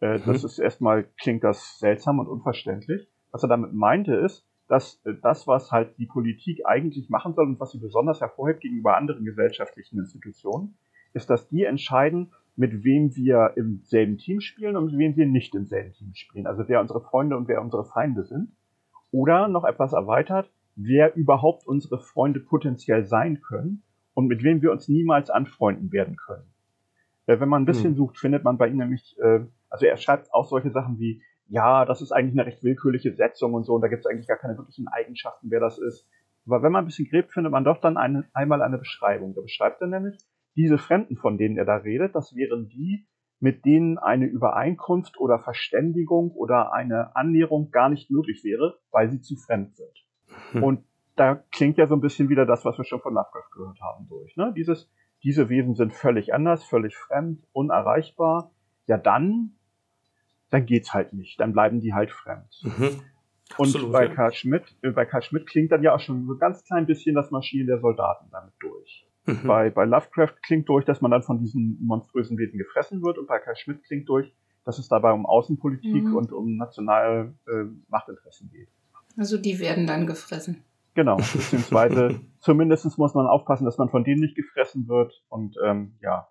[0.00, 0.22] Äh, mhm.
[0.26, 3.08] Das ist erstmal, klingt das seltsam und unverständlich.
[3.32, 7.46] Was er damit meinte ist, dass äh, das, was halt die Politik eigentlich machen soll
[7.46, 10.76] und was sie besonders hervorhebt gegenüber anderen gesellschaftlichen Institutionen,
[11.12, 15.26] ist, dass die entscheiden, mit wem wir im selben Team spielen und mit wem wir
[15.26, 16.46] nicht im selben Team spielen.
[16.46, 18.50] Also wer unsere Freunde und wer unsere Feinde sind.
[19.10, 23.82] Oder noch etwas erweitert, wer überhaupt unsere Freunde potenziell sein können
[24.16, 26.46] und mit wem wir uns niemals anfreunden werden können.
[27.26, 27.96] Äh, wenn man ein bisschen hm.
[27.96, 31.84] sucht, findet man bei ihm nämlich, äh, also er schreibt auch solche Sachen wie, ja,
[31.84, 34.38] das ist eigentlich eine recht willkürliche Setzung und so, und da gibt es eigentlich gar
[34.38, 36.08] keine wirklichen Eigenschaften, wer das ist.
[36.46, 39.34] Aber wenn man ein bisschen gräbt, findet man doch dann eine, einmal eine Beschreibung.
[39.34, 40.16] Da beschreibt er nämlich,
[40.56, 43.06] diese Fremden, von denen er da redet, das wären die,
[43.38, 49.20] mit denen eine Übereinkunft oder Verständigung oder eine Annäherung gar nicht möglich wäre, weil sie
[49.20, 50.06] zu fremd sind.
[50.52, 50.62] Hm.
[50.62, 50.84] Und
[51.16, 54.06] da klingt ja so ein bisschen wieder das, was wir schon von Lovecraft gehört haben,
[54.08, 54.36] durch.
[54.36, 54.52] Ne?
[54.56, 54.88] Dieses,
[55.22, 58.52] diese Wesen sind völlig anders, völlig fremd, unerreichbar.
[58.86, 59.56] Ja, dann,
[60.50, 61.40] dann geht's halt nicht.
[61.40, 62.62] Dann bleiben die halt fremd.
[62.62, 63.00] Mhm.
[63.58, 64.14] Und Absolut, bei, ja.
[64.14, 66.86] Karl Schmidt, äh, bei Karl Schmidt klingt dann ja auch schon so ein ganz klein
[66.86, 69.06] bisschen das Maschinen der Soldaten damit durch.
[69.24, 69.46] Mhm.
[69.46, 73.26] Bei, bei Lovecraft klingt durch, dass man dann von diesen monströsen Wesen gefressen wird und
[73.26, 74.32] bei Karl Schmidt klingt durch,
[74.64, 76.16] dass es dabei um Außenpolitik mhm.
[76.16, 78.68] und um nationale äh, Machtinteressen geht.
[79.16, 80.62] Also die werden dann gefressen.
[80.96, 85.22] Genau, beziehungsweise zumindest muss man aufpassen, dass man von denen nicht gefressen wird.
[85.28, 86.26] Und ähm, ja,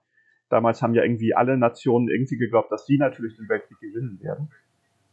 [0.50, 4.50] damals haben ja irgendwie alle Nationen irgendwie geglaubt, dass sie natürlich den Weltkrieg gewinnen werden.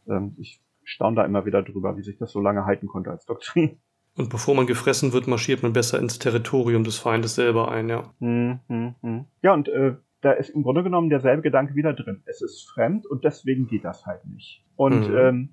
[0.09, 3.25] Ähm, ich staune da immer wieder drüber, wie sich das so lange halten konnte als
[3.25, 3.77] Doktrin.
[4.15, 8.11] Und bevor man gefressen wird, marschiert man besser ins Territorium des Feindes selber ein, ja.
[8.19, 9.25] Hm, hm, hm.
[9.43, 12.23] Ja, und äh, da ist im Grunde genommen derselbe Gedanke wieder drin.
[12.25, 14.63] Es ist fremd und deswegen geht das halt nicht.
[14.75, 15.17] Und mhm.
[15.17, 15.49] ähm,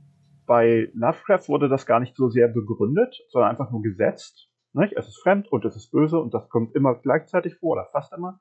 [0.51, 4.51] bei Lovecraft wurde das gar nicht so sehr begründet, sondern einfach nur gesetzt.
[4.73, 4.95] Nicht?
[4.95, 8.13] Es ist fremd und es ist böse und das kommt immer gleichzeitig vor oder fast
[8.13, 8.41] immer.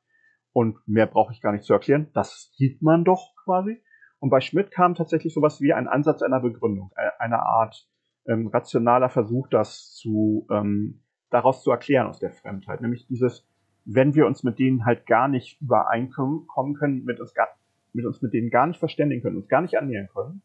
[0.52, 2.10] Und mehr brauche ich gar nicht zu erklären.
[2.16, 3.84] Das sieht man doch quasi.
[4.18, 7.88] Und bei Schmidt kam tatsächlich sowas wie ein Ansatz einer Begründung, äh, eine Art
[8.26, 13.48] ähm, rationaler Versuch, das zu ähm, daraus zu erklären aus der Fremdheit, nämlich dieses,
[13.86, 17.50] wenn wir uns mit denen halt gar nicht übereinkommen können, mit uns, gar,
[17.94, 20.42] mit uns mit denen gar nicht verständigen können, uns gar nicht annähern können,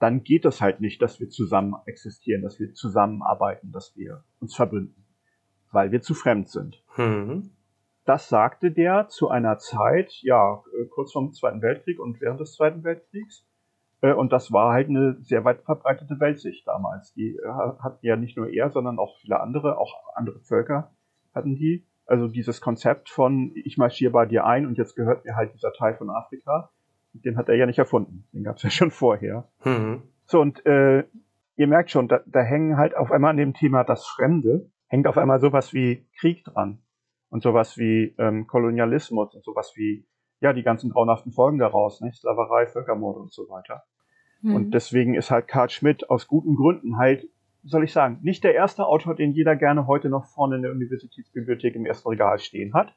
[0.00, 4.56] dann geht es halt nicht, dass wir zusammen existieren, dass wir zusammenarbeiten, dass wir uns
[4.56, 5.06] verbünden,
[5.70, 6.82] weil wir zu fremd sind.
[6.96, 7.50] Mhm.
[8.06, 12.82] Das sagte der zu einer Zeit, ja, kurz vorm Zweiten Weltkrieg und während des Zweiten
[12.82, 13.46] Weltkriegs,
[14.00, 17.12] äh, und das war halt eine sehr weit verbreitete Weltsicht damals.
[17.12, 20.92] Die äh, hatten ja nicht nur er, sondern auch viele andere, auch andere Völker
[21.34, 21.86] hatten die.
[22.06, 25.72] Also dieses Konzept von, ich marschiere bei dir ein und jetzt gehört mir halt dieser
[25.72, 26.70] Teil von Afrika,
[27.12, 28.24] den hat er ja nicht erfunden.
[28.32, 29.48] Den gab es ja schon vorher.
[29.64, 30.02] Mhm.
[30.26, 31.04] So, und äh,
[31.56, 35.06] ihr merkt schon, da, da hängen halt auf einmal an dem Thema das Fremde, hängt
[35.06, 36.80] auf einmal sowas wie Krieg dran
[37.28, 40.06] und sowas wie ähm, Kolonialismus und sowas wie
[40.40, 42.16] ja, die ganzen grauenhaften Folgen daraus, nicht?
[42.16, 43.84] Sklaverei, Völkermord und so weiter.
[44.42, 44.54] Mhm.
[44.54, 47.28] Und deswegen ist halt Karl Schmidt aus guten Gründen halt,
[47.62, 50.72] soll ich sagen, nicht der erste Autor, den jeder gerne heute noch vorne in der
[50.72, 52.94] Universitätsbibliothek im ersten Regal stehen hat.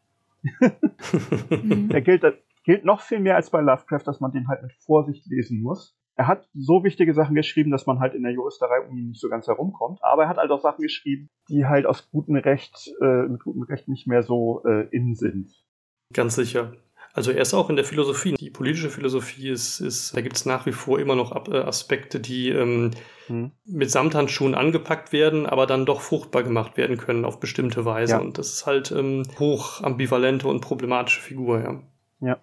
[1.50, 1.90] mhm.
[1.92, 2.24] Der gilt,
[2.64, 5.98] gilt noch viel mehr als bei Lovecraft, dass man den halt mit Vorsicht lesen muss.
[6.16, 9.22] Er hat so wichtige Sachen geschrieben, dass man halt in der Juristerei um ihn nicht
[9.22, 10.00] so ganz herumkommt.
[10.04, 13.64] Aber er hat halt auch Sachen geschrieben, die halt aus gutem Recht, äh, mit gutem
[13.64, 15.52] Recht nicht mehr so äh, in sind.
[16.14, 16.74] Ganz sicher.
[17.16, 18.34] Also er ist auch in der Philosophie.
[18.34, 22.20] Die politische Philosophie ist, ist da gibt es nach wie vor immer noch äh, Aspekte,
[22.20, 22.92] die ähm,
[23.28, 23.52] hm.
[23.66, 28.14] mit Samthandschuhen angepackt werden, aber dann doch fruchtbar gemacht werden können auf bestimmte Weise.
[28.14, 28.20] Ja.
[28.20, 31.80] Und das ist halt ähm, hoch ambivalente und problematische Figur, ja.
[32.20, 32.40] Ja.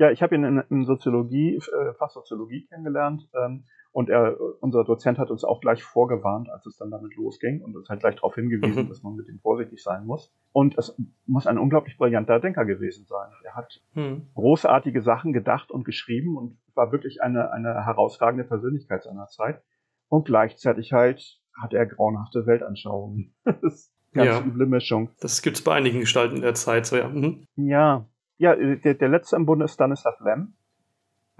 [0.00, 3.28] Ja, ich habe ihn in, in Soziologie, äh, Fachsoziologie kennengelernt.
[3.34, 7.60] Ähm, und er, unser Dozent hat uns auch gleich vorgewarnt, als es dann damit losging
[7.60, 8.88] und uns halt gleich darauf hingewiesen, mhm.
[8.88, 10.32] dass man mit ihm vorsichtig sein muss.
[10.52, 13.28] Und es muss ein unglaublich brillanter Denker gewesen sein.
[13.44, 14.30] Er hat mhm.
[14.34, 19.62] großartige Sachen gedacht und geschrieben und war wirklich eine, eine herausragende Persönlichkeit seiner Zeit.
[20.08, 23.34] Und gleichzeitig halt hat er grauenhafte Weltanschauungen.
[23.44, 24.46] das ist eine ganz ja.
[24.46, 25.10] üble Mischung.
[25.20, 27.06] Das gibt's bei einigen Gestalten der Zeit, so ja.
[27.06, 27.44] Mhm.
[27.56, 28.06] Ja,
[28.40, 30.54] ja, der, der letzte im Bunde ist Stanislav Lem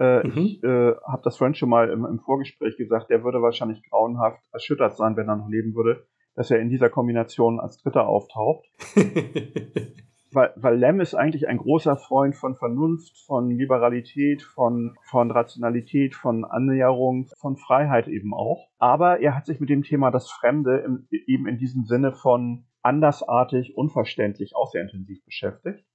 [0.01, 0.37] äh, mhm.
[0.37, 4.41] Ich äh, habe das vorhin schon mal im, im, Vorgespräch gesagt, der würde wahrscheinlich grauenhaft
[4.51, 8.65] erschüttert sein, wenn er noch leben würde, dass er in dieser Kombination als Dritter auftaucht.
[10.31, 16.15] weil, weil Lem ist eigentlich ein großer Freund von Vernunft, von Liberalität, von, von Rationalität,
[16.15, 18.69] von Annäherung, von Freiheit eben auch.
[18.79, 22.65] Aber er hat sich mit dem Thema das Fremde im, eben in diesem Sinne von
[22.81, 25.85] andersartig, unverständlich auch sehr intensiv beschäftigt.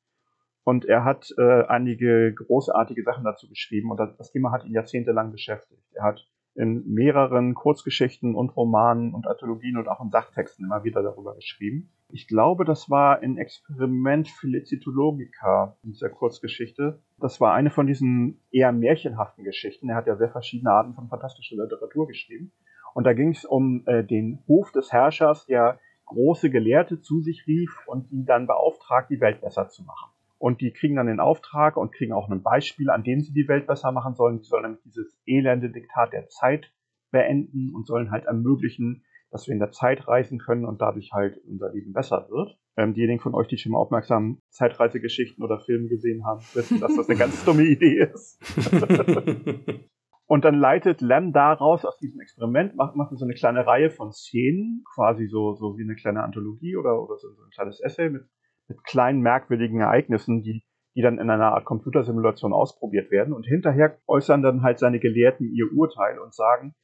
[0.67, 5.31] Und er hat äh, einige großartige Sachen dazu geschrieben und das, Thema hat ihn jahrzehntelang
[5.31, 5.81] beschäftigt.
[5.95, 6.27] Er hat
[6.57, 11.93] in mehreren Kurzgeschichten und Romanen und Anthologien und auch in Sachtexten immer wieder darüber geschrieben.
[12.11, 17.01] Ich glaube, das war ein Experiment Felicitologica in dieser Kurzgeschichte.
[17.19, 19.89] Das war eine von diesen eher märchenhaften Geschichten.
[19.89, 22.51] Er hat ja sehr verschiedene Arten von fantastischer Literatur geschrieben.
[22.93, 27.47] Und da ging es um äh, den Hof des Herrschers, der große Gelehrte zu sich
[27.47, 30.11] rief und ihn dann beauftragt, die Welt besser zu machen.
[30.39, 33.49] Und die kriegen dann den Auftrag und kriegen auch ein Beispiel, an dem sie die
[33.49, 34.39] Welt besser machen sollen.
[34.39, 36.73] Sie sollen nämlich dieses elende Diktat der Zeit
[37.11, 41.39] beenden und sollen halt ermöglichen, dass wir in der Zeit reisen können und dadurch halt
[41.47, 42.59] unser Leben besser wird.
[42.77, 46.95] Ähm, diejenigen von euch, die schon mal aufmerksam Zeitreisegeschichten oder Filme gesehen haben, wissen, dass
[46.95, 48.39] das eine ganz dumme Idee ist.
[50.27, 54.13] und dann leitet Lem daraus aus diesem Experiment, macht, macht so eine kleine Reihe von
[54.13, 58.11] Szenen, quasi so, so wie eine kleine Anthologie oder, oder so, so ein kleines Essay
[58.11, 58.27] mit
[58.69, 63.33] mit kleinen merkwürdigen Ereignissen, die, die dann in einer Art Computersimulation ausprobiert werden.
[63.33, 66.75] Und hinterher äußern dann halt seine Gelehrten ihr Urteil und sagen,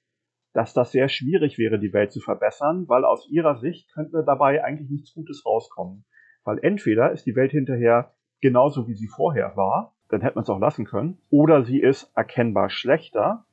[0.52, 4.62] dass das sehr schwierig wäre, die Welt zu verbessern, weil aus ihrer Sicht könnte dabei
[4.62, 6.04] eigentlich nichts Gutes rauskommen.
[6.44, 10.50] Weil entweder ist die Welt hinterher genauso, wie sie vorher war, dann hätte man es
[10.50, 13.46] auch lassen können, oder sie ist erkennbar schlechter.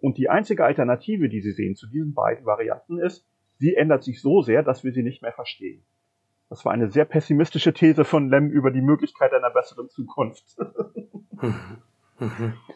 [0.00, 4.22] Und die einzige Alternative, die sie sehen zu diesen beiden Varianten ist, sie ändert sich
[4.22, 5.84] so sehr, dass wir sie nicht mehr verstehen.
[6.48, 10.56] Das war eine sehr pessimistische These von Lem über die Möglichkeit einer besseren Zukunft.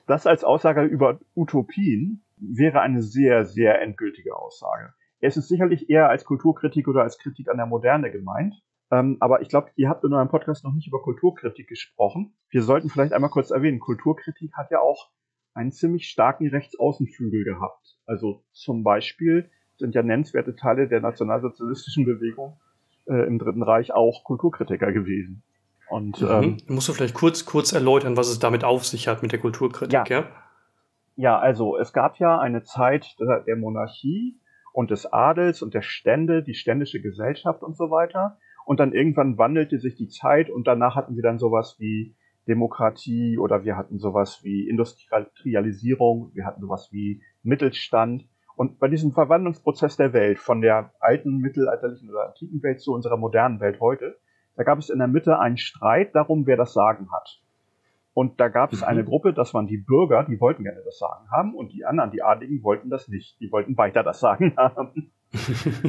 [0.07, 4.93] das als Aussage über Utopien wäre eine sehr, sehr endgültige Aussage.
[5.21, 8.55] Es ist sicherlich eher als Kulturkritik oder als Kritik an der Moderne gemeint.
[8.91, 12.35] Ähm, aber ich glaube, ihr habt in eurem Podcast noch nicht über Kulturkritik gesprochen.
[12.51, 15.11] Wir sollten vielleicht einmal kurz erwähnen, Kulturkritik hat ja auch
[15.55, 17.97] einen ziemlich starken Rechtsaußenflügel gehabt.
[18.05, 22.61] Also zum Beispiel sind ja nennenswerte Teile der nationalsozialistischen Bewegung
[23.13, 25.43] äh, im Dritten Reich auch Kulturkritiker gewesen.
[25.89, 26.29] Und, mhm.
[26.29, 29.39] ähm, Musst du vielleicht kurz, kurz erläutern, was es damit auf sich hat mit der
[29.39, 30.21] Kulturkritik, ja?
[30.21, 30.25] Ja,
[31.17, 34.41] ja also es gab ja eine Zeit der, der Monarchie
[34.73, 38.39] und des Adels und der Stände, die ständische Gesellschaft und so weiter.
[38.65, 42.15] Und dann irgendwann wandelte sich die Zeit und danach hatten wir dann sowas wie
[42.49, 48.25] Demokratie oder wir hatten sowas wie Industrialisierung, wir hatten sowas wie Mittelstand
[48.63, 53.17] und bei diesem Verwandlungsprozess der Welt von der alten, mittelalterlichen oder antiken Welt zu unserer
[53.17, 54.17] modernen Welt heute,
[54.55, 57.43] da gab es in der Mitte einen Streit darum, wer das Sagen hat.
[58.15, 58.87] Und da gab es mhm.
[58.87, 62.13] eine Gruppe, das waren die Bürger, die wollten gerne das Sagen haben, und die anderen,
[62.13, 63.41] die Adligen, wollten das nicht.
[63.41, 65.11] Die wollten weiter das Sagen haben.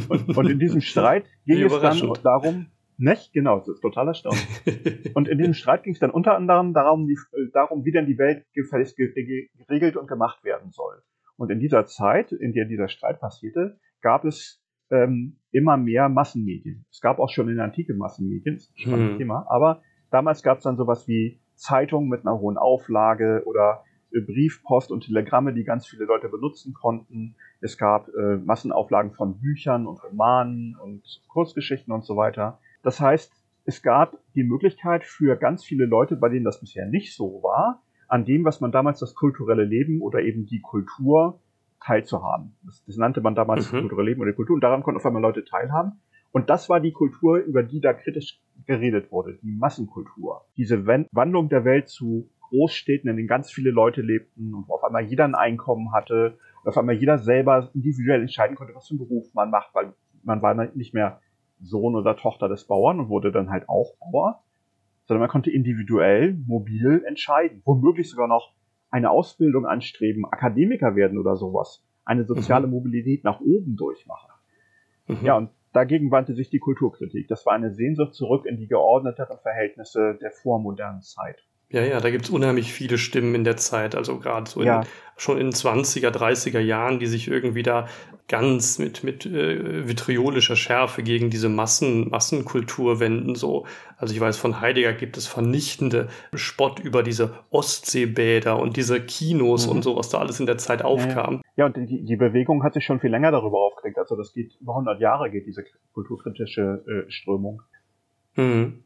[0.10, 3.34] und, und in diesem Streit ging es dann darum, nicht?
[3.34, 5.12] Genau, das ist total erstaunlich.
[5.14, 7.20] und in diesem Streit ging es dann unter anderem darum, wie,
[7.54, 11.04] darum, wie denn die Welt gefälligst geregelt und gemacht werden soll.
[11.38, 16.86] Und in dieser Zeit, in der dieser Streit passierte, gab es ähm, immer mehr Massenmedien.
[16.91, 19.17] Es gab auch schon in der Antike Massenmedien, das ist ein spannendes hm.
[19.17, 24.22] Thema, aber damals gab es dann sowas wie Zeitungen mit einer hohen Auflage oder äh,
[24.22, 27.36] Briefpost und Telegramme, die ganz viele Leute benutzen konnten.
[27.62, 32.60] Es gab äh, Massenauflagen von Büchern und Romanen und Kurzgeschichten und so weiter.
[32.84, 33.32] Das heißt,
[33.65, 37.83] es gab die Möglichkeit für ganz viele Leute, bei denen das bisher nicht so war,
[38.08, 41.39] an dem, was man damals das kulturelle Leben oder eben die Kultur
[41.84, 42.56] teilzuhaben.
[42.63, 43.82] Das, das nannte man damals mhm.
[43.82, 46.02] kulturelle Leben oder die Kultur und daran konnten auf einmal Leute teilhaben.
[46.32, 50.46] Und das war die Kultur, über die da kritisch geredet wurde, die Massenkultur.
[50.58, 54.84] Diese Wandlung der Welt zu Großstädten, in denen ganz viele Leute lebten und wo auf
[54.84, 58.94] einmal jeder ein Einkommen hatte und auf einmal jeder selber individuell entscheiden konnte, was für
[58.94, 61.20] einen Beruf man macht, weil man war nicht mehr
[61.60, 64.43] Sohn oder Tochter des Bauern und wurde dann halt auch Bauer,
[65.06, 68.54] sondern man konnte individuell, mobil entscheiden, womöglich sogar noch
[68.89, 72.74] eine Ausbildung anstreben, Akademiker werden oder sowas, eine soziale mhm.
[72.74, 74.30] Mobilität nach oben durchmachen.
[75.08, 75.18] Mhm.
[75.24, 77.28] Ja, und dagegen wandte sich die Kulturkritik.
[77.28, 81.44] Das war eine Sehnsucht zurück in die geordneteren Verhältnisse der vormodernen Zeit.
[81.74, 84.82] Ja, ja, da gibt es unheimlich viele Stimmen in der Zeit, also gerade so ja.
[84.82, 87.88] in, schon in 20er, 30er Jahren, die sich irgendwie da
[88.28, 93.34] ganz mit, mit äh, vitriolischer Schärfe gegen diese Massen, Massenkultur wenden.
[93.34, 93.66] So.
[93.98, 99.66] Also ich weiß, von Heidegger gibt es vernichtende Spott über diese Ostseebäder und diese Kinos
[99.66, 99.72] mhm.
[99.74, 101.42] und so, was da alles in der Zeit aufkam.
[101.56, 101.66] Ja, ja.
[101.66, 103.98] und die, die Bewegung hat sich schon viel länger darüber aufgeregt.
[103.98, 107.64] Also das geht über 100 Jahre geht diese kulturkritische äh, Strömung.
[108.36, 108.84] Mhm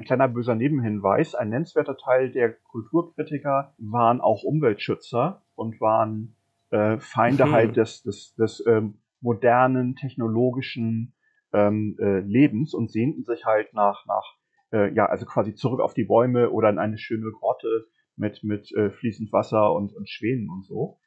[0.00, 6.36] ein kleiner böser Nebenhinweis, ein nennenswerter Teil der Kulturkritiker waren auch Umweltschützer und waren
[6.70, 7.52] äh, Feinde hm.
[7.52, 11.12] halt des, des, des ähm, modernen, technologischen
[11.52, 14.36] ähm, äh, Lebens und sehnten sich halt nach, nach
[14.72, 17.86] äh, ja, also quasi zurück auf die Bäume oder in eine schöne Grotte
[18.16, 20.98] mit, mit äh, fließend Wasser und, und Schwänen und so.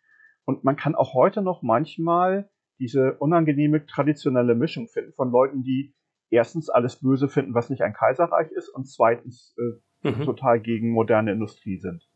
[0.45, 5.95] Und man kann auch heute noch manchmal diese unangenehme traditionelle Mischung finden von Leuten, die
[6.33, 9.55] erstens alles böse finden, was nicht ein Kaiserreich ist, und zweitens
[10.03, 10.23] äh, mhm.
[10.23, 12.09] total gegen moderne Industrie sind.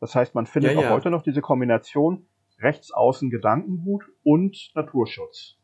[0.00, 0.88] Das heißt, man findet ja, ja.
[0.88, 2.26] auch heute noch diese Kombination
[2.60, 5.56] rechtsaußen Gedankengut und Naturschutz.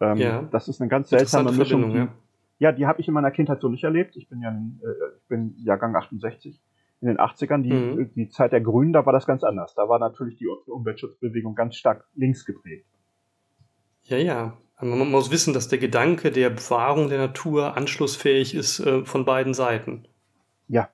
[0.00, 0.42] Ähm, ja.
[0.52, 1.94] Das ist eine ganz seltsame Mischung.
[1.94, 2.08] Ja.
[2.58, 4.16] ja, die habe ich in meiner Kindheit so nicht erlebt.
[4.16, 6.60] Ich bin ja äh, ich bin Jahrgang 68.
[7.00, 8.14] In den 80ern, die, mhm.
[8.14, 9.74] die Zeit der Grünen, da war das ganz anders.
[9.74, 12.86] Da war natürlich die Umweltschutzbewegung ganz stark links geprägt.
[14.04, 14.56] Ja, ja.
[14.80, 19.54] Man muss wissen, dass der Gedanke der Bewahrung der Natur anschlussfähig ist äh, von beiden
[19.54, 20.06] Seiten.
[20.66, 20.88] Ja.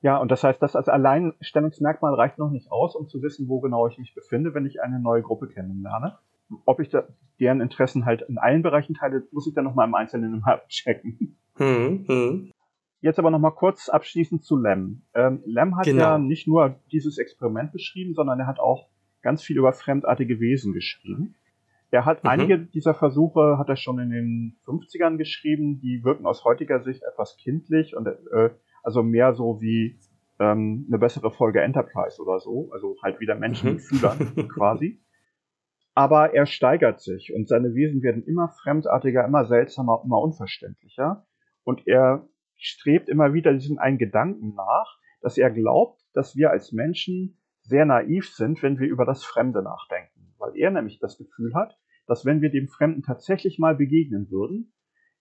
[0.00, 3.60] Ja, und das heißt, das als Alleinstellungsmerkmal reicht noch nicht aus, um zu wissen, wo
[3.60, 6.18] genau ich mich befinde, wenn ich eine neue Gruppe kennenlerne.
[6.66, 7.08] Ob ich da
[7.40, 11.36] deren Interessen halt in allen Bereichen teile, muss ich dann nochmal im Einzelnen immer abchecken.
[11.56, 12.52] Hm, hm.
[13.00, 15.02] Jetzt aber nochmal kurz abschließend zu Lem.
[15.14, 16.02] Ähm, Lem hat genau.
[16.02, 18.88] ja nicht nur dieses Experiment beschrieben, sondern er hat auch
[19.22, 21.34] ganz viel über fremdartige Wesen geschrieben.
[21.90, 22.30] Er hat mhm.
[22.30, 27.02] einige dieser Versuche hat er schon in den 50ern geschrieben, die wirken aus heutiger Sicht
[27.02, 28.50] etwas kindlich und äh,
[28.82, 29.98] also mehr so wie
[30.38, 33.74] ähm, eine bessere Folge Enterprise oder so, also halt wieder Menschen mhm.
[33.76, 35.00] mit Fühlern quasi.
[35.94, 41.26] Aber er steigert sich und seine Wesen werden immer fremdartiger, immer seltsamer, immer unverständlicher.
[41.64, 46.72] Und er strebt immer wieder diesen einen Gedanken nach, dass er glaubt, dass wir als
[46.72, 51.54] Menschen sehr naiv sind, wenn wir über das Fremde nachdenken weil er nämlich das Gefühl
[51.54, 54.72] hat, dass wenn wir dem Fremden tatsächlich mal begegnen würden,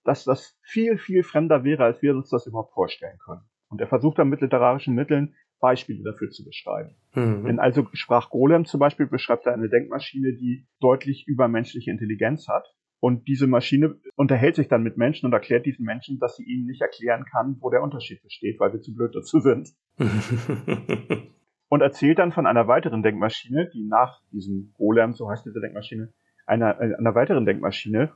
[0.03, 3.41] dass das viel, viel fremder wäre, als wir uns das überhaupt vorstellen können.
[3.69, 6.95] Und er versucht dann mit literarischen Mitteln Beispiele dafür zu beschreiben.
[7.13, 7.43] Mhm.
[7.45, 12.73] Denn also sprach Golem zum Beispiel beschreibt er eine Denkmaschine, die deutlich übermenschliche Intelligenz hat.
[12.99, 16.65] Und diese Maschine unterhält sich dann mit Menschen und erklärt diesen Menschen, dass sie ihnen
[16.65, 19.69] nicht erklären kann, wo der Unterschied besteht, weil wir zu blöd dazu sind.
[21.69, 26.13] und erzählt dann von einer weiteren Denkmaschine, die nach diesem Golem, so heißt diese Denkmaschine,
[26.45, 28.12] einer, äh, einer weiteren Denkmaschine,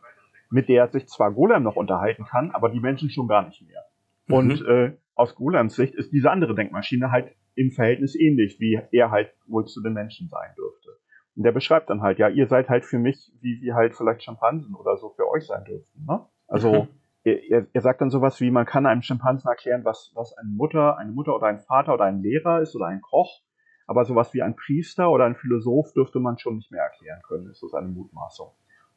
[0.50, 3.84] mit der sich zwar Golem noch unterhalten kann, aber die Menschen schon gar nicht mehr.
[4.28, 4.34] Mhm.
[4.34, 9.12] Und äh, aus Golems Sicht ist diese andere Denkmaschine halt im Verhältnis ähnlich, wie er
[9.12, 10.90] halt wohl zu den Menschen sein dürfte.
[11.36, 14.24] Und der beschreibt dann halt, ja, ihr seid halt für mich, wie wir halt vielleicht
[14.24, 16.06] Schimpansen oder so für euch sein dürften.
[16.06, 16.26] Ne?
[16.48, 16.88] Also mhm.
[17.24, 20.98] er, er sagt dann sowas wie, man kann einem Schimpansen erklären, was, was eine Mutter,
[20.98, 23.42] eine Mutter oder ein Vater oder ein Lehrer ist oder ein Koch.
[23.88, 27.50] Aber sowas wie ein Priester oder ein Philosoph dürfte man schon nicht mehr erklären können,
[27.50, 28.52] ist so seine Mutmaßung.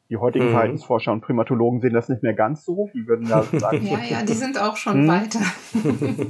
[0.09, 0.51] Die heutigen mhm.
[0.51, 2.89] Verhaltensforscher und Primatologen sehen das nicht mehr ganz so.
[2.93, 3.85] Die würden ja sagen.
[3.85, 5.07] ja, ja, die sind auch schon hm.
[5.07, 5.39] weiter.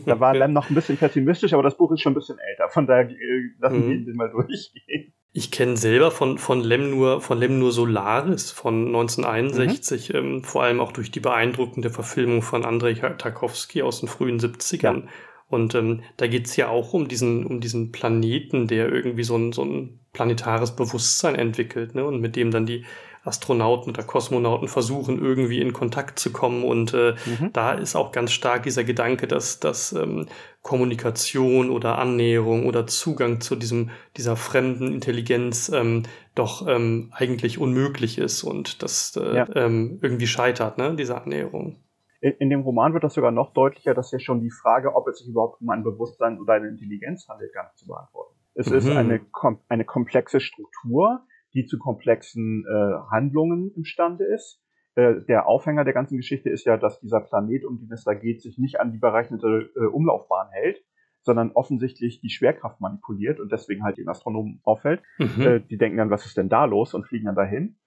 [0.05, 2.69] da war Lem noch ein bisschen pessimistisch, aber das Buch ist schon ein bisschen älter.
[2.69, 3.15] Von daher äh,
[3.60, 4.05] lassen wir mhm.
[4.05, 5.13] den mal durchgehen.
[5.38, 10.15] Ich kenne selber von, von Lem nur, von Lem nur Solaris von 1961, mhm.
[10.15, 15.04] ähm, vor allem auch durch die beeindruckende Verfilmung von Andrei Tarkovsky aus den frühen 70ern.
[15.04, 15.10] Ja.
[15.50, 19.52] Und ähm, da geht's ja auch um diesen, um diesen Planeten, der irgendwie so ein,
[19.52, 22.06] so ein planetares Bewusstsein entwickelt, ne?
[22.06, 22.86] Und mit dem dann die
[23.25, 26.63] Astronauten oder Kosmonauten versuchen, irgendwie in Kontakt zu kommen.
[26.63, 27.51] Und äh, mhm.
[27.53, 30.27] da ist auch ganz stark dieser Gedanke, dass, dass ähm,
[30.61, 36.03] Kommunikation oder Annäherung oder Zugang zu diesem, dieser fremden Intelligenz ähm,
[36.35, 39.47] doch ähm, eigentlich unmöglich ist und das äh, ja.
[39.55, 41.77] ähm, irgendwie scheitert, ne, diese Annäherung.
[42.21, 45.19] In, dem Roman wird das sogar noch deutlicher, dass ja schon die Frage, ob es
[45.19, 48.33] sich überhaupt um ein Bewusstsein oder eine Intelligenz handelt, gar nicht zu beantworten.
[48.55, 48.77] Es mhm.
[48.77, 49.21] ist eine,
[49.69, 51.21] eine komplexe Struktur,
[51.55, 54.61] die zu komplexen äh, Handlungen imstande ist.
[54.95, 58.13] Äh, der Aufhänger der ganzen Geschichte ist ja, dass dieser Planet, um den es da
[58.13, 60.83] geht, sich nicht an die berechnete äh, Umlaufbahn hält,
[61.21, 65.01] sondern offensichtlich die Schwerkraft manipuliert und deswegen halt den Astronomen auffällt.
[65.17, 65.41] Mhm.
[65.41, 67.77] Äh, die denken dann, was ist denn da los und fliegen dann dahin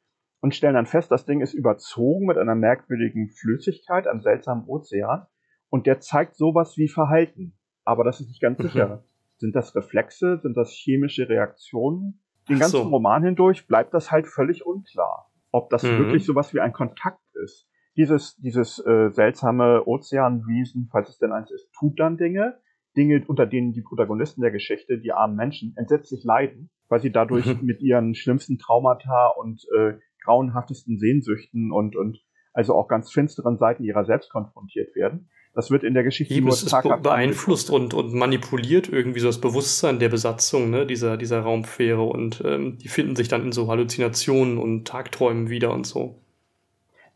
[0.41, 5.27] und stellen dann fest, das Ding ist überzogen mit einer merkwürdigen Flüssigkeit, einem seltsamen Ozean
[5.69, 7.59] und der zeigt sowas wie Verhalten.
[7.85, 8.65] Aber das ist nicht ganz mhm.
[8.65, 9.05] sicher.
[9.37, 10.39] Sind das Reflexe?
[10.43, 12.21] Sind das chemische Reaktionen?
[12.49, 12.89] Den ganzen so.
[12.89, 15.99] Roman hindurch bleibt das halt völlig unklar, ob das mhm.
[15.99, 17.69] wirklich sowas wie ein Kontakt ist.
[17.97, 22.59] Dieses, dieses äh, seltsame Ozeanwesen, falls es denn eins ist, tut dann Dinge,
[22.97, 27.47] Dinge, unter denen die Protagonisten der Geschichte, die armen Menschen, entsetzlich leiden, weil sie dadurch
[27.47, 27.67] mhm.
[27.67, 29.95] mit ihren schlimmsten Traumata und äh,
[30.25, 32.19] grauenhaftesten Sehnsüchten und, und
[32.53, 35.31] also auch ganz finsteren Seiten ihrer selbst konfrontiert werden.
[35.59, 39.27] Das wird in der Geschichte Eben, nur es ist beeinflusst und, und manipuliert irgendwie so
[39.27, 43.51] das Bewusstsein der Besatzung ne, dieser, dieser Raumfähre und ähm, die finden sich dann in
[43.51, 46.23] so Halluzinationen und Tagträumen wieder und so.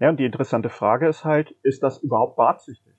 [0.01, 2.97] Ja, und die interessante Frage ist halt, ist das überhaupt beabsichtigt?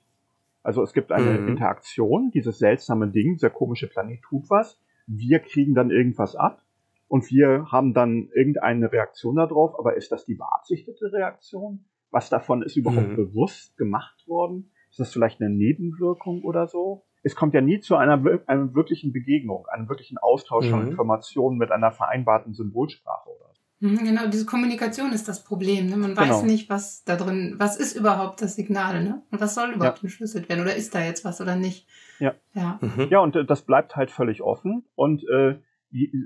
[0.62, 1.48] Also es gibt eine mhm.
[1.48, 6.62] Interaktion, dieses seltsame Ding, dieser komische Planet tut was, wir kriegen dann irgendwas ab
[7.06, 11.84] und wir haben dann irgendeine Reaktion darauf, aber ist das die beabsichtigte Reaktion?
[12.10, 13.16] Was davon ist überhaupt mhm.
[13.16, 14.70] bewusst gemacht worden?
[14.94, 17.02] Ist das vielleicht eine Nebenwirkung oder so?
[17.24, 20.70] Es kommt ja nie zu einer, einer wirklichen Begegnung, einem wirklichen Austausch mhm.
[20.70, 23.62] von Informationen mit einer vereinbarten Symbolsprache oder so.
[23.88, 25.86] Mhm, genau, diese Kommunikation ist das Problem.
[25.86, 25.96] Ne?
[25.96, 26.42] Man weiß Genau.
[26.44, 29.22] nicht, was da drin, was ist überhaupt das Signal, ne?
[29.32, 30.04] Und was soll überhaupt Ja.
[30.04, 30.60] entschlüsselt werden?
[30.60, 31.88] Oder ist da jetzt was oder nicht?
[32.20, 32.36] Ja.
[32.52, 32.78] Ja.
[32.80, 33.08] Mhm.
[33.10, 35.58] Ja, und äh, das bleibt halt völlig offen und äh,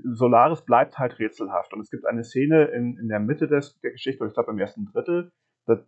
[0.03, 1.73] Solaris bleibt halt rätselhaft.
[1.73, 4.51] Und es gibt eine Szene in, in der Mitte des, der Geschichte, oder ich glaube
[4.51, 5.31] im ersten Drittel,
[5.65, 5.79] da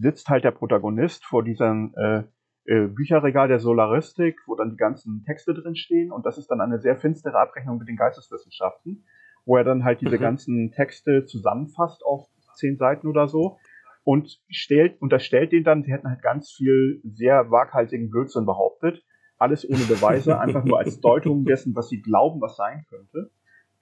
[0.00, 2.22] sitzt halt der Protagonist vor diesem äh,
[2.64, 6.12] äh, Bücherregal der Solaristik, wo dann die ganzen Texte drin stehen.
[6.12, 9.04] Und das ist dann eine sehr finstere Abrechnung mit den Geisteswissenschaften,
[9.44, 10.20] wo er dann halt diese Mhm.
[10.22, 13.58] ganzen Texte zusammenfasst auf zehn Seiten oder so
[14.04, 19.02] und stellt, unterstellt denen dann, sie hätten halt ganz viel sehr waghalsigen Blödsinn behauptet.
[19.38, 23.30] Alles ohne Beweise, einfach nur als Deutung dessen, was sie glauben, was sein könnte.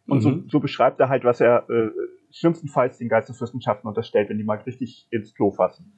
[0.06, 0.48] Und so, Mhm.
[0.48, 1.90] so beschreibt er halt, was er äh,
[2.38, 5.92] schlimmstenfalls den Geisteswissenschaften unterstellt, wenn die mal richtig ins Klo fassen.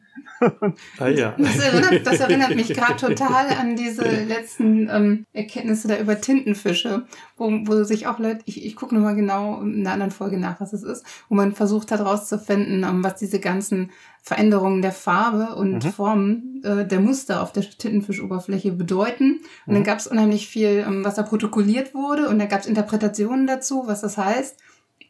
[0.99, 1.35] Ah ja.
[1.39, 7.07] Das erinnert, das erinnert mich gerade total an diese letzten ähm, Erkenntnisse da über Tintenfische,
[7.37, 10.61] wo, wo sich auch Leute, ich, ich gucke nochmal genau in einer anderen Folge nach,
[10.61, 13.91] was es ist, wo man versucht hat herauszufinden, ähm, was diese ganzen
[14.23, 15.91] Veränderungen der Farbe und Mhm.
[15.93, 19.41] Formen äh, der Muster auf der Tintenfischoberfläche bedeuten.
[19.67, 19.85] Und dann Mhm.
[19.85, 23.85] gab es unheimlich viel, ähm, was da protokolliert wurde und da gab es Interpretationen dazu,
[23.87, 24.59] was das heißt.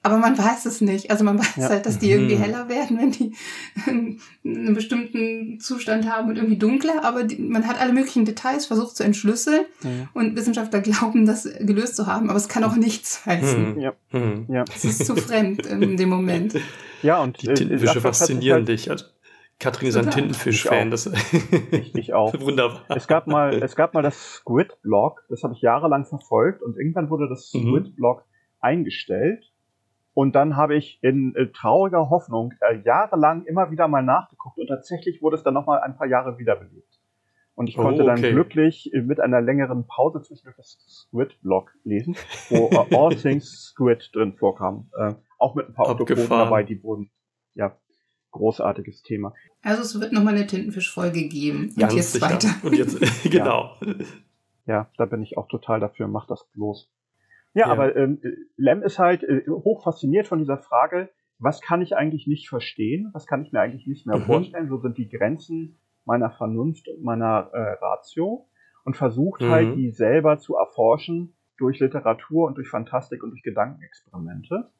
[0.09, 1.11] Aber man weiß es nicht.
[1.11, 1.69] Also man weiß Ja.
[1.69, 2.41] halt, dass die irgendwie Mhm.
[2.43, 3.35] heller werden, wenn die
[4.45, 7.05] einen bestimmten Zustand haben und irgendwie dunkler.
[7.05, 9.67] Aber die, man hat alle möglichen Details versucht zu entschlüsseln
[10.15, 12.31] und Wissenschaftler glauben, das gelöst zu haben.
[12.31, 13.77] Aber es kann auch nichts heißen.
[13.77, 13.81] Hm.
[13.81, 13.93] Ja.
[14.49, 16.55] Ja, Es ist zu fremd in dem Moment.
[17.03, 18.91] ja und Die äh, Tintenfische faszinieren halt- dich.
[18.91, 19.05] Also,
[19.61, 20.09] Katrin ist ein.
[20.11, 20.91] Tintenfisch-Fan.
[20.93, 21.11] Das
[21.73, 22.33] Ich, ich auch.
[22.41, 22.85] Wunderbar.
[22.97, 27.11] Es gab mal, es gab mal das Squid-Blog, das habe ich jahrelang verfolgt und irgendwann
[27.11, 27.63] wurde das Mhm.
[27.63, 28.25] Squid-Blog
[28.61, 29.45] eingestellt.
[30.19, 34.67] Und dann habe ich in äh, trauriger Hoffnung äh, jahrelang immer wieder mal nachgeguckt und
[34.67, 36.99] tatsächlich wurde es dann nochmal ein paar Jahre wiederbelebt.
[37.55, 38.33] Und ich Oh, konnte dann okay.
[38.33, 42.17] glücklich äh, mit einer längeren Pause zwischendurch das Squid-Blog lesen,
[42.51, 44.91] wo äh, All Things Squid drin vorkam.
[44.99, 46.47] Äh, auch mit ein paar Abgefahren.
[46.47, 47.13] dabei, die wurden,
[47.55, 47.79] ja,
[48.33, 49.35] großartiges Thema.
[49.63, 51.69] Also es wird nochmal eine Tintenfisch-Folge geben.
[51.69, 52.29] Und Ganz jetzt sicher.
[52.29, 52.49] weiter.
[52.65, 52.99] Und jetzt,
[53.31, 53.77] genau.
[54.67, 56.91] Ja, da bin ich auch total dafür, mach das bloß.
[57.59, 57.73] Ja, Ja.
[57.73, 58.21] aber ähm,
[58.57, 63.11] Lem ist halt äh, hoch fasziniert von dieser Frage, was kann ich eigentlich nicht verstehen,
[63.13, 64.27] was kann ich mir eigentlich nicht mehr Mhm.
[64.27, 68.49] vorstellen, wo sind die Grenzen meiner Vernunft und meiner äh, Ratio
[68.85, 69.49] und versucht Mhm.
[69.49, 74.71] halt, die selber zu erforschen durch Literatur und durch Fantastik und durch Gedankenexperimente.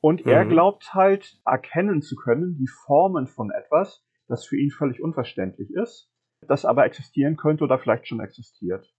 [0.00, 0.48] Und er Mhm.
[0.48, 6.10] glaubt halt erkennen zu können, die Formen von etwas, das für ihn völlig unverständlich ist,
[6.48, 8.92] das aber existieren könnte oder vielleicht schon existiert.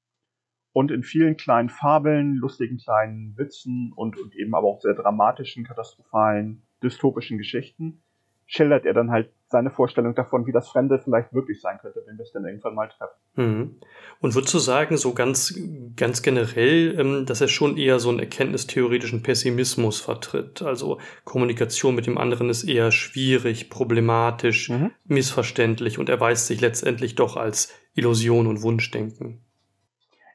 [0.74, 5.64] Und in vielen kleinen Fabeln, lustigen kleinen Witzen und, und eben aber auch sehr dramatischen,
[5.64, 8.02] katastrophalen, dystopischen Geschichten
[8.46, 12.18] schildert er dann halt seine Vorstellung davon, wie das Fremde vielleicht wirklich sein könnte, wenn
[12.18, 13.16] wir es dann irgendwann mal treffen.
[13.36, 13.76] Mhm.
[14.20, 15.60] Und würdest du sagen, so ganz,
[15.96, 20.62] ganz generell, ähm, dass er schon eher so einen erkenntnistheoretischen Pessimismus vertritt?
[20.62, 24.92] Also Kommunikation mit dem anderen ist eher schwierig, problematisch, Mhm.
[25.06, 29.40] missverständlich und erweist sich letztendlich doch als Illusion und Wunschdenken.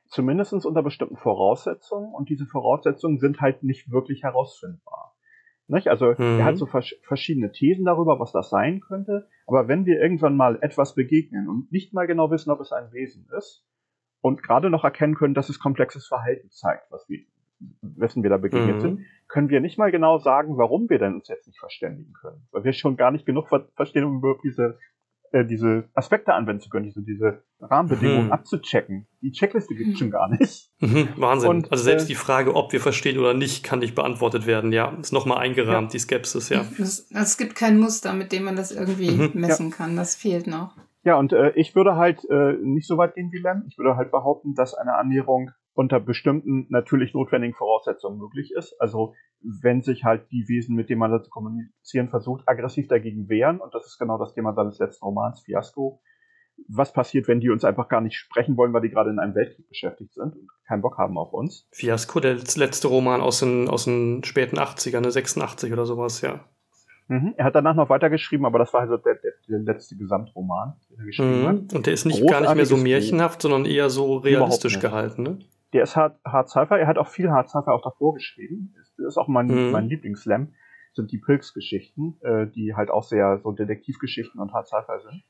[0.09, 5.15] Zumindest unter bestimmten Voraussetzungen und diese Voraussetzungen sind halt nicht wirklich herausfindbar.
[5.67, 5.89] Nicht?
[5.89, 6.39] Also Mhm.
[6.39, 10.35] er hat so vers verschiedene Thesen darüber, was das sein könnte, aber wenn wir irgendwann
[10.37, 13.67] mal etwas begegnen und nicht mal genau wissen, ob es ein Wesen ist
[14.23, 17.19] und gerade noch erkennen können, dass es komplexes Verhalten zeigt, was wir,
[17.83, 18.81] wessen wir da begegnet Mhm.
[18.81, 22.49] sind, können wir nicht mal genau sagen, warum wir denn uns jetzt nicht verständigen können.
[22.51, 24.79] Weil wir schon gar nicht genug ver verstehen, um überhaupt diese,
[25.33, 28.33] äh, diese Aspekte anwenden zu können, diese, diese Rahmenbedingungen Mhm.
[28.33, 29.07] abzuchecken.
[29.21, 30.71] Die Checkliste gibt es schon gar nicht.
[30.81, 31.49] Mhm, Wahnsinn.
[31.51, 34.73] Und, also selbst äh, die Frage, ob wir verstehen oder nicht, kann nicht beantwortet werden.
[34.73, 36.61] Ja, ist nochmal eingerahmt, die Skepsis, ja.
[36.79, 39.31] Es, also es gibt kein Muster, mit dem man das irgendwie Mhm.
[39.35, 39.97] messen kann.
[39.97, 40.77] Das fehlt noch.
[41.05, 43.65] Ja, und äh, ich würde halt äh, nicht so weit gehen wie Lem.
[43.69, 48.75] Ich würde halt behaupten, dass eine Annäherung unter bestimmten natürlich notwendigen Voraussetzungen möglich ist.
[48.81, 53.29] Also wenn sich halt die Wesen, mit denen man da zu kommunizieren versucht, aggressiv dagegen
[53.29, 56.01] wehren, und das ist genau das Thema seines letzten Romans, Fiasco,
[56.67, 59.37] was passiert, wenn die uns einfach gar nicht sprechen wollen, weil die gerade in einem
[59.37, 61.69] Weltkrieg beschäftigt sind und keinen Bock haben auf uns.
[61.71, 66.41] Fiasco, der letzte Roman aus den, aus den späten 80ern, ne, 86 oder sowas, ja.
[67.07, 67.35] Mhm.
[67.37, 70.99] Er hat danach noch weitergeschrieben, aber das war also der, der, der letzte Gesamtroman, den
[70.99, 71.55] er geschrieben hat.
[71.55, 71.77] Mhm.
[71.77, 75.39] Und der ist nicht gar nicht mehr so märchenhaft, sondern eher so realistisch gehalten, ne?
[75.73, 76.75] Der ist hart, hart Sci-Fi.
[76.75, 78.75] Er hat auch viel Hard Sci-Fi auch davor geschrieben.
[78.77, 79.71] Das ist auch mein, Mhm.
[79.71, 80.55] mein Lieblingsslam.
[80.95, 85.23] Sind die Pilz-Geschichten, äh, die halt auch sehr so Detektivgeschichten und Hard Sci-Fi sind.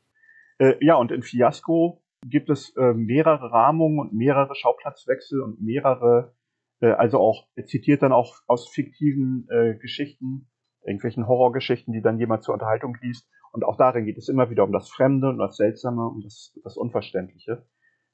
[0.59, 6.35] Äh, ja, und in Fiasco gibt es äh, mehrere Rahmungen und mehrere Schauplatzwechsel und mehrere,
[6.81, 10.49] äh, also auch, er zitiert dann auch aus fiktiven äh, Geschichten,
[10.85, 13.29] irgendwelchen Horrorgeschichten, die dann jemand zur Unterhaltung liest.
[13.53, 16.59] Und auch darin geht es immer wieder um das Fremde und das Seltsame und das,
[16.65, 17.65] das Unverständliche.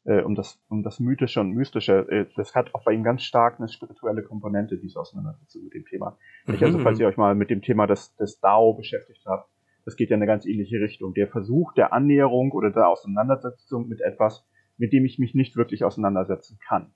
[0.05, 2.07] Äh, um, das, um das Mythische und Mystische.
[2.11, 5.85] Äh, das hat auch bei ihm ganz stark eine spirituelle Komponente, diese Auseinandersetzung mit dem
[5.87, 6.17] Thema.
[6.47, 6.59] Mhm.
[6.61, 9.51] Also falls ihr euch mal mit dem Thema des, des Dao beschäftigt habt,
[9.85, 11.15] das geht ja in eine ganz ähnliche Richtung.
[11.15, 14.47] Der Versuch der Annäherung oder der Auseinandersetzung mit etwas,
[14.79, 16.95] mit dem ich mich nicht wirklich auseinandersetzen kann.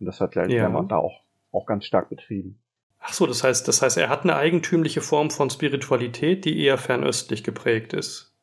[0.00, 0.82] Und das hat ja, ja.
[0.82, 2.58] da auch, auch ganz stark betrieben.
[2.98, 6.78] Ach so, das heißt, das heißt, er hat eine eigentümliche Form von Spiritualität, die eher
[6.78, 8.33] fernöstlich geprägt ist.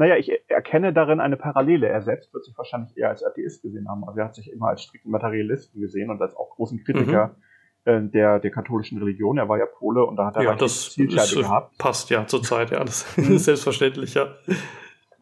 [0.00, 1.86] Naja, ich erkenne darin eine Parallele.
[1.86, 4.02] Er selbst wird sich wahrscheinlich eher als Atheist gesehen haben.
[4.08, 7.36] Also er hat sich immer als strikten Materialisten gesehen und als auch großen Kritiker
[7.84, 7.92] mhm.
[7.92, 9.36] äh, der, der katholischen Religion.
[9.36, 11.76] Er war ja Pole und da hat er ja, das ist, gehabt.
[11.76, 13.36] Passt ja zur Zeit, ja, das ist mhm.
[13.36, 14.28] selbstverständlich, ja.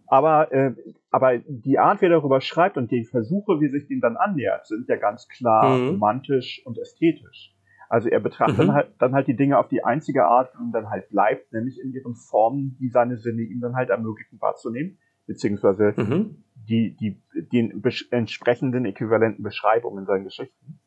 [0.07, 0.75] Aber, äh,
[1.11, 4.69] aber die Art, wie er darüber schreibt und die Versuche, wie sich dem dann annähert,
[4.69, 5.89] sind ja ganz klar mhm.
[5.89, 7.53] romantisch und ästhetisch.
[7.89, 8.67] Also er betrachtet mhm.
[8.67, 11.53] dann, halt, dann halt die Dinge auf die einzige Art, die ihm dann halt bleibt,
[11.53, 16.45] nämlich in ihren Formen, die seine Sinne ihm dann halt ermöglichen wahrzunehmen, beziehungsweise mhm.
[16.69, 17.23] die, die,
[17.53, 20.79] den entsprechenden äquivalenten Beschreibungen in seinen Geschichten.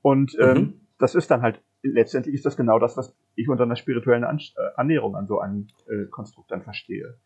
[0.00, 0.80] Und ähm, mhm.
[0.98, 4.38] das ist dann halt, letztendlich ist das genau das, was ich unter einer spirituellen An
[4.38, 7.18] äh, Annäherung an so ein äh, Konstrukt dann verstehe.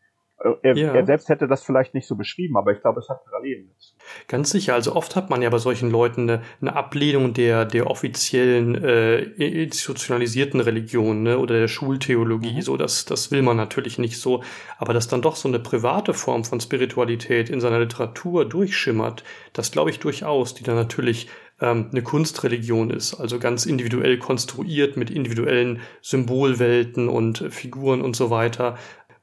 [0.62, 0.92] Er, ja.
[0.92, 3.94] er, selbst hätte das vielleicht nicht so beschrieben, aber ich glaube, es hat Parallelen dazu.
[4.28, 4.74] Ganz sicher.
[4.74, 9.20] Also oft hat man ja bei solchen Leuten eine, eine Ablehnung der, der offiziellen äh,
[9.20, 12.56] institutionalisierten Religion ne, oder der Schultheologie.
[12.56, 12.62] Mhm.
[12.62, 14.42] So, das, das will man natürlich nicht so.
[14.76, 19.24] Aber dass dann doch so eine private Form von Spiritualität in seiner Literatur durchschimmert,
[19.54, 21.28] das glaube ich durchaus, die dann natürlich
[21.60, 28.28] ähm, eine Kunstreligion ist, also ganz individuell konstruiert mit individuellen Symbolwelten und Figuren und so
[28.28, 28.76] weiter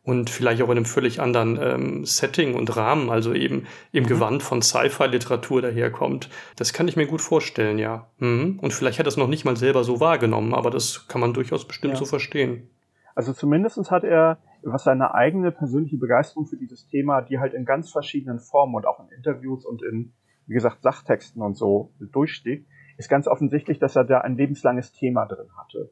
[0.04, 4.08] und vielleicht auch in einem völlig anderen ähm, Setting und Rahmen, also eben im mhm.
[4.08, 6.30] Gewand von Sci-Fi-Literatur daherkommt.
[6.58, 8.08] Das kann ich mir gut vorstellen, ja.
[8.20, 8.60] Mhm.
[8.62, 11.34] Und vielleicht hat er es noch nicht mal selber so wahrgenommen, aber das kann man
[11.34, 12.00] durchaus bestimmt ja.
[12.00, 12.70] so verstehen.
[13.16, 17.64] Also zumindestens hat er, was seine eigene persönliche Begeisterung für dieses Thema, die halt in
[17.64, 20.14] ganz verschiedenen Formen und auch in Interviews und in,
[20.48, 22.66] wie gesagt, Sachtexten und so durchsteht,
[22.98, 25.92] ist ganz offensichtlich, dass er da ein lebenslanges Thema drin hatte.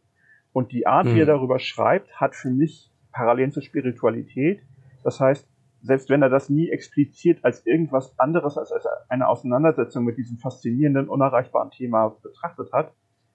[0.52, 1.16] Und die Art, mhm.
[1.16, 1.40] wie er mhm.
[1.40, 4.62] darüber schreibt, hat für mich Parallelen zur Spiritualität.
[5.04, 5.48] Das heißt,
[5.82, 8.72] selbst wenn er das nie explizit als irgendwas anderes als
[9.10, 12.94] eine Auseinandersetzung mit diesem faszinierenden, unerreichbaren Thema betrachtet hat,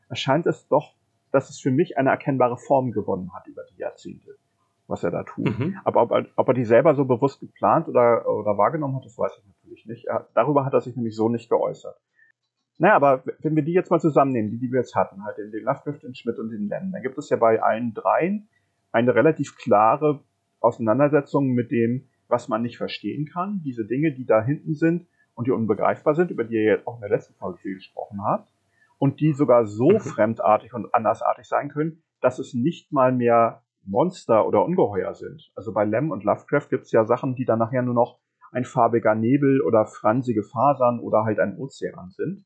[0.09, 0.95] erscheint es doch,
[1.33, 4.37] dass es für mich eine erkennbare Form gewonnen hat über die Jahrzehnte,
[4.87, 5.59] was er da tut.
[5.59, 5.77] Mhm.
[5.85, 9.19] Aber ob er, ob er die selber so bewusst geplant oder, oder wahrgenommen hat, das
[9.19, 10.07] weiß ich natürlich nicht.
[10.07, 11.97] Er, darüber hat er sich nämlich so nicht geäußert.
[12.79, 15.51] Naja, aber wenn wir die jetzt mal zusammennehmen, die, die wir jetzt hatten, halt den,
[15.51, 18.49] den Lovecraft, den Schmidt und den Lennon, dann gibt es ja bei allen dreien
[18.93, 20.25] eine relativ klare
[20.61, 25.47] Auseinandersetzung mit dem, was man nicht verstehen kann, diese Dinge, die da hinten sind und
[25.47, 28.51] die unbegreifbar sind, über die ihr jetzt auch in der letzten Folge viel gesprochen habt,
[28.99, 30.01] und die sogar so mhm.
[30.01, 35.51] fremdartig und andersartig sein können, dass es nicht mal mehr Monster oder Ungeheuer sind.
[35.55, 38.19] Also bei Lem und Lovecraft gibt es ja Sachen, die dann nachher nur noch
[38.53, 42.45] ein farbiger Nebel oder fransige Fasern oder halt ein Ozean sind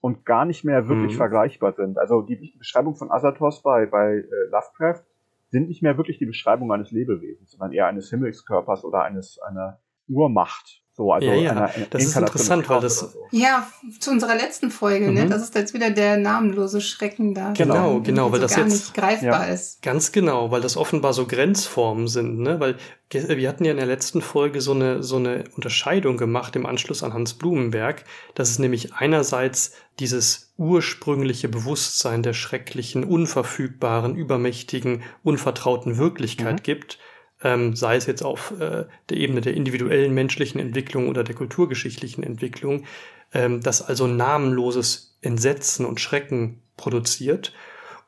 [0.00, 1.18] und gar nicht mehr wirklich mhm.
[1.18, 1.98] vergleichbar sind.
[1.98, 5.04] Also die Beschreibung von Asatos bei, bei äh, Lovecraft
[5.50, 9.80] sind nicht mehr wirklich die Beschreibung eines Lebewesens, sondern eher eines Himmelskörpers oder eines einer
[10.06, 10.82] Urmacht.
[10.98, 11.50] So, also ja, ja.
[11.52, 12.98] Eine, eine das ist interessant, weil das.
[12.98, 13.08] So.
[13.30, 13.68] Ja,
[14.00, 15.10] zu unserer letzten Folge, ne?
[15.12, 15.16] mhm.
[15.16, 15.26] ne?
[15.28, 17.52] Das ist jetzt wieder der namenlose Schrecken da.
[17.52, 19.54] Genau, genau, weil so das gar jetzt nicht greifbar ja.
[19.54, 19.80] ist.
[19.80, 22.58] Ganz genau, weil das offenbar so Grenzformen sind, ne?
[22.58, 22.78] Weil
[23.10, 27.04] wir hatten ja in der letzten Folge so eine, so eine Unterscheidung gemacht im Anschluss
[27.04, 35.96] an Hans Blumenberg, dass es nämlich einerseits dieses ursprüngliche Bewusstsein der schrecklichen, unverfügbaren, übermächtigen, unvertrauten
[35.96, 36.62] Wirklichkeit mhm.
[36.64, 36.98] gibt
[37.42, 42.24] ähm, sei es jetzt auf äh, der Ebene der individuellen menschlichen Entwicklung oder der kulturgeschichtlichen
[42.24, 42.84] Entwicklung,
[43.32, 47.52] ähm, das also namenloses Entsetzen und Schrecken produziert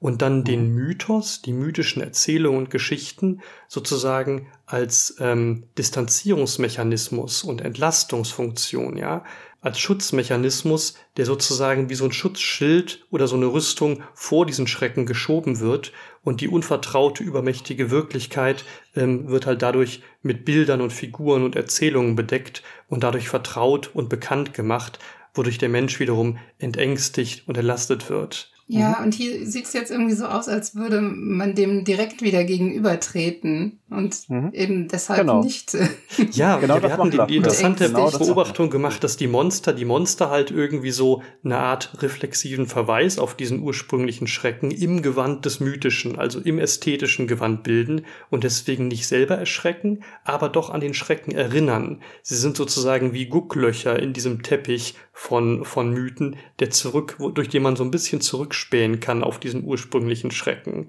[0.01, 8.97] und dann den Mythos, die mythischen Erzählungen und Geschichten sozusagen als ähm, Distanzierungsmechanismus und Entlastungsfunktion,
[8.97, 9.25] ja,
[9.61, 15.05] als Schutzmechanismus, der sozusagen wie so ein Schutzschild oder so eine Rüstung vor diesen Schrecken
[15.05, 15.93] geschoben wird
[16.23, 18.65] und die unvertraute, übermächtige Wirklichkeit
[18.97, 24.09] ähm, wird halt dadurch mit Bildern und Figuren und Erzählungen bedeckt und dadurch vertraut und
[24.09, 24.99] bekannt gemacht,
[25.35, 28.51] wodurch der Mensch wiederum entängstigt und entlastet wird.
[28.73, 29.07] Ja, mhm.
[29.07, 33.81] und hier sieht es jetzt irgendwie so aus, als würde man dem direkt wieder gegenübertreten
[33.91, 34.51] und mhm.
[34.53, 35.43] eben deshalb genau.
[35.43, 35.77] nicht.
[36.31, 40.31] ja, genau wir hatten die, die interessante genau Beobachtung gemacht, dass die Monster, die Monster
[40.31, 46.17] halt irgendwie so eine Art reflexiven Verweis auf diesen ursprünglichen Schrecken im Gewand des Mythischen,
[46.17, 51.33] also im ästhetischen Gewand bilden und deswegen nicht selber erschrecken, aber doch an den Schrecken
[51.33, 52.03] erinnern.
[52.23, 57.63] Sie sind sozusagen wie Gucklöcher in diesem Teppich von, von Mythen, der zurück, durch den
[57.63, 60.89] man so ein bisschen zurückspähen kann auf diesen ursprünglichen Schrecken.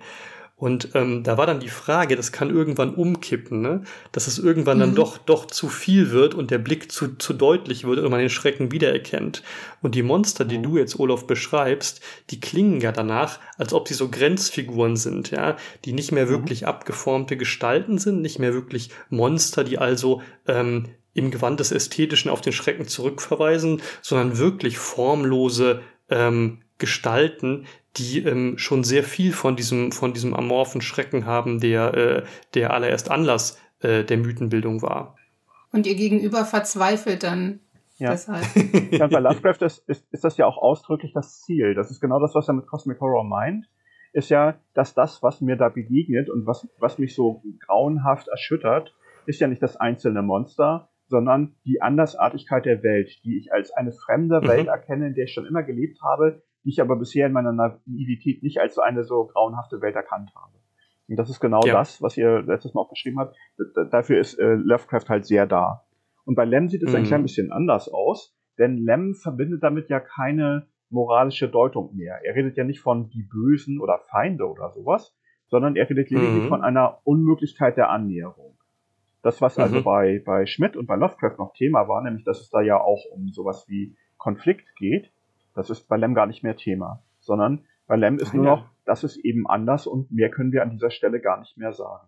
[0.56, 3.84] Und ähm, da war dann die Frage, das kann irgendwann umkippen, ne?
[4.14, 4.82] dass es irgendwann mhm.
[4.82, 8.22] dann doch, doch zu viel wird und der Blick zu, zu deutlich wird und man
[8.22, 9.44] den Schrecken wiedererkennt.
[9.82, 10.64] Und die Monster, die mhm.
[10.64, 15.58] du jetzt, Olaf, beschreibst, die klingen ja danach, als ob sie so Grenzfiguren sind, ja,
[15.84, 16.30] die nicht mehr mhm.
[16.30, 16.68] wirklich mhm.
[16.70, 22.42] abgeformte Gestalten sind, nicht mehr wirklich Monster, die also ähm, im Gewand des Ästhetischen auf
[22.42, 27.66] den Schrecken zurückverweisen, sondern wirklich formlose ähm, Gestalten,
[27.98, 32.74] die ähm, schon sehr viel von diesem, von diesem amorphen Schrecken haben, der, äh, der
[32.74, 35.16] allererst Anlass äh, der Mythenbildung war.
[35.72, 37.60] Und ihr Gegenüber verzweifelt dann
[37.98, 38.12] ja.
[38.12, 38.46] deshalb.
[38.92, 41.76] Ja, bei Lovecraft ist, ist, ist das ja auch ausdrücklich das Ziel.
[41.76, 43.66] Das ist genau das, was er mit Cosmic Horror meint.
[44.14, 48.94] Ist ja, dass das, was mir da begegnet und was, was mich so grauenhaft erschüttert,
[49.26, 53.92] ist ja nicht das einzelne Monster, sondern die Andersartigkeit der Welt, die ich als eine
[53.92, 54.48] fremde mhm.
[54.48, 57.52] Welt erkenne, in der ich schon immer gelebt habe, die ich aber bisher in meiner
[57.52, 60.54] Naivität nicht als eine so grauenhafte Welt erkannt habe.
[61.08, 61.74] Und das ist genau ja.
[61.74, 63.36] das, was ihr letztes Mal auch beschrieben habt.
[63.92, 65.86] Dafür ist äh, Lovecraft halt sehr da.
[66.24, 67.00] Und bei Lem sieht es mhm.
[67.00, 72.20] ein klein bisschen anders aus, denn Lem verbindet damit ja keine moralische Deutung mehr.
[72.24, 76.44] Er redet ja nicht von die Bösen oder Feinde oder sowas, sondern er redet lediglich
[76.44, 76.48] mhm.
[76.48, 78.58] von einer Unmöglichkeit der Annäherung.
[79.22, 79.84] Das, was also mhm.
[79.84, 83.06] bei, bei Schmidt und bei Lovecraft noch Thema war, nämlich, dass es da ja auch
[83.12, 85.12] um sowas wie Konflikt geht,
[85.54, 88.56] das ist bei Lem gar nicht mehr Thema, sondern bei Lem ist ah, nur ja.
[88.56, 91.74] noch, das ist eben anders und mehr können wir an dieser Stelle gar nicht mehr
[91.74, 92.08] sagen.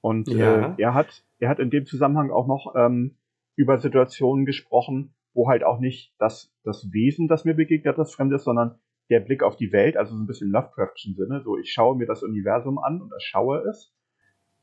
[0.00, 0.72] Und ja.
[0.72, 3.16] äh, er hat, er hat in dem Zusammenhang auch noch ähm,
[3.56, 8.36] über Situationen gesprochen, wo halt auch nicht das, das Wesen, das mir begegnet, das Fremde
[8.36, 8.78] ist, sondern
[9.10, 12.06] der Blick auf die Welt, also so ein bisschen Lovecraftschen Sinne, so ich schaue mir
[12.06, 13.92] das Universum an und erschaue es.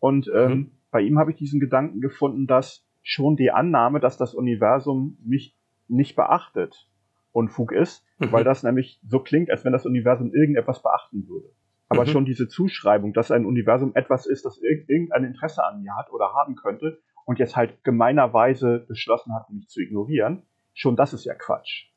[0.06, 0.72] Und ähm, mhm.
[0.91, 5.58] bei ihm habe ich diesen Gedanken gefunden, dass schon die Annahme, dass das Universum mich
[5.88, 6.88] nicht beachtet,
[7.32, 8.32] Unfug ist, mhm.
[8.32, 11.49] weil das nämlich so klingt, als wenn das Universum irgendetwas beachten würde.
[11.89, 12.10] Aber mhm.
[12.10, 16.34] schon diese Zuschreibung, dass ein Universum etwas ist, das irgendein Interesse an mir hat oder
[16.36, 20.43] haben könnte und jetzt halt gemeinerweise beschlossen hat, mich zu ignorieren,
[20.76, 21.88] schon das ist ja Quatsch.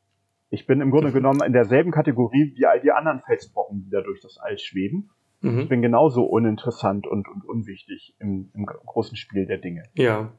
[0.48, 4.00] Ich bin im Grunde genommen in derselben Kategorie wie all die anderen Felsbrocken, die da
[4.00, 5.11] durch das All schweben.
[5.41, 5.61] Mhm.
[5.61, 9.84] Ich bin genauso uninteressant und, und unwichtig im, im großen Spiel der Dinge.
[9.95, 10.32] Ja.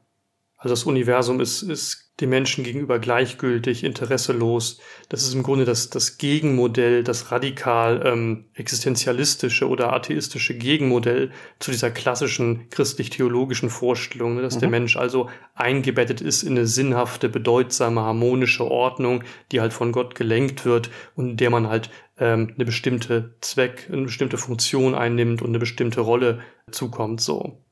[0.62, 4.78] Also das Universum ist, ist dem Menschen gegenüber gleichgültig, interesselos.
[5.08, 11.30] Das ist im Grunde das, das Gegenmodell, das radikal ähm, existenzialistische oder atheistische Gegenmodell
[11.60, 14.60] zu dieser klassischen christlich-theologischen Vorstellung, ne, dass mhm.
[14.60, 20.14] der Mensch also eingebettet ist in eine sinnhafte, bedeutsame, harmonische Ordnung, die halt von Gott
[20.14, 21.88] gelenkt wird und in der man halt
[22.18, 26.40] ähm, eine bestimmte Zweck, eine bestimmte Funktion einnimmt und eine bestimmte Rolle
[26.70, 27.64] zukommt, so.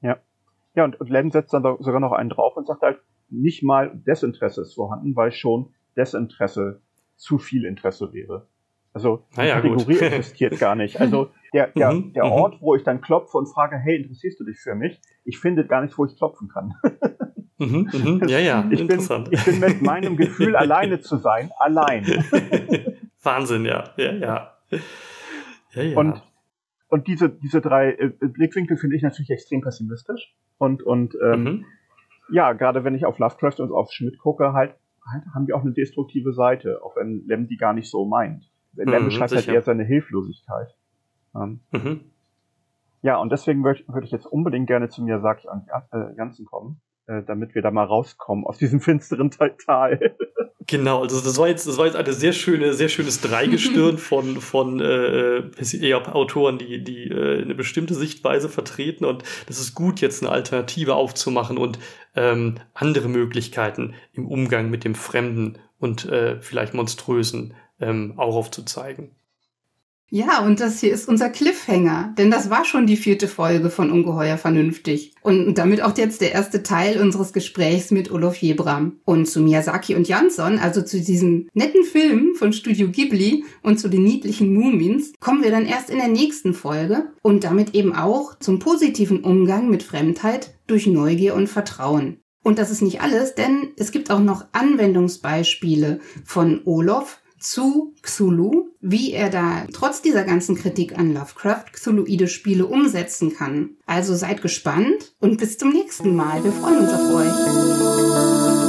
[0.00, 0.20] Ja.
[0.74, 3.90] Ja, und, und Len setzt dann sogar noch einen drauf und sagt halt, nicht mal
[4.06, 6.80] Desinteresse ist vorhanden, weil schon Desinteresse
[7.16, 8.46] zu viel Interesse wäre.
[8.92, 10.02] Also die naja, Kategorie gut.
[10.02, 11.00] existiert gar nicht.
[11.00, 12.32] Also der, der, mhm, der mhm.
[12.32, 15.00] Ort, wo ich dann klopfe und frage, hey, interessierst du dich für mich?
[15.24, 16.74] Ich finde gar nicht, wo ich klopfen kann.
[17.60, 18.22] Mhm, mhm.
[18.26, 19.28] Ja, ja, ich interessant.
[19.28, 22.06] Bin, ich bin mit meinem Gefühl, alleine zu sein, allein.
[23.22, 24.56] Wahnsinn, ja, ja, ja.
[25.72, 25.98] ja, ja.
[25.98, 26.22] Und,
[26.90, 30.34] und diese, diese drei äh, Blickwinkel finde ich natürlich extrem pessimistisch.
[30.58, 31.64] Und, und ähm, mhm.
[32.30, 34.74] ja, gerade wenn ich auf Lovecraft und auf Schmidt gucke, halt,
[35.10, 38.50] halt haben wir auch eine destruktive Seite, auch wenn Lem die gar nicht so meint.
[38.74, 40.74] Lem mhm, beschreibt halt eher seine Hilflosigkeit.
[41.34, 42.00] Ähm, mhm.
[43.02, 46.14] Ja, und deswegen würde würd ich jetzt unbedingt gerne zu mir, sag ich, an äh,
[46.16, 46.80] Janssen kommen,
[47.10, 50.14] äh, damit wir da mal rauskommen aus diesem finsteren Tal.
[50.66, 54.40] Genau, also das war jetzt, das war jetzt eine sehr schöne, sehr schönes Dreigestirn von,
[54.40, 55.42] von äh,
[56.12, 60.94] Autoren, die, die äh, eine bestimmte Sichtweise vertreten und das ist gut, jetzt eine Alternative
[60.94, 61.80] aufzumachen und
[62.14, 69.16] ähm, andere Möglichkeiten im Umgang mit dem Fremden und äh, vielleicht Monströsen ähm, auch aufzuzeigen.
[70.12, 73.92] Ja, und das hier ist unser Cliffhanger, denn das war schon die vierte Folge von
[73.92, 75.14] Ungeheuer Vernünftig.
[75.22, 78.98] Und damit auch jetzt der erste Teil unseres Gesprächs mit Olof Jebram.
[79.04, 83.88] Und zu Miyazaki und Jansson, also zu diesem netten Film von Studio Ghibli und zu
[83.88, 88.36] den niedlichen Mumins, kommen wir dann erst in der nächsten Folge und damit eben auch
[88.40, 92.18] zum positiven Umgang mit Fremdheit durch Neugier und Vertrauen.
[92.42, 98.68] Und das ist nicht alles, denn es gibt auch noch Anwendungsbeispiele von Olof, zu Xulu,
[98.80, 103.70] wie er da trotz dieser ganzen Kritik an Lovecraft Xuluide Spiele umsetzen kann.
[103.86, 106.44] Also seid gespannt und bis zum nächsten Mal.
[106.44, 108.59] Wir freuen uns auf euch.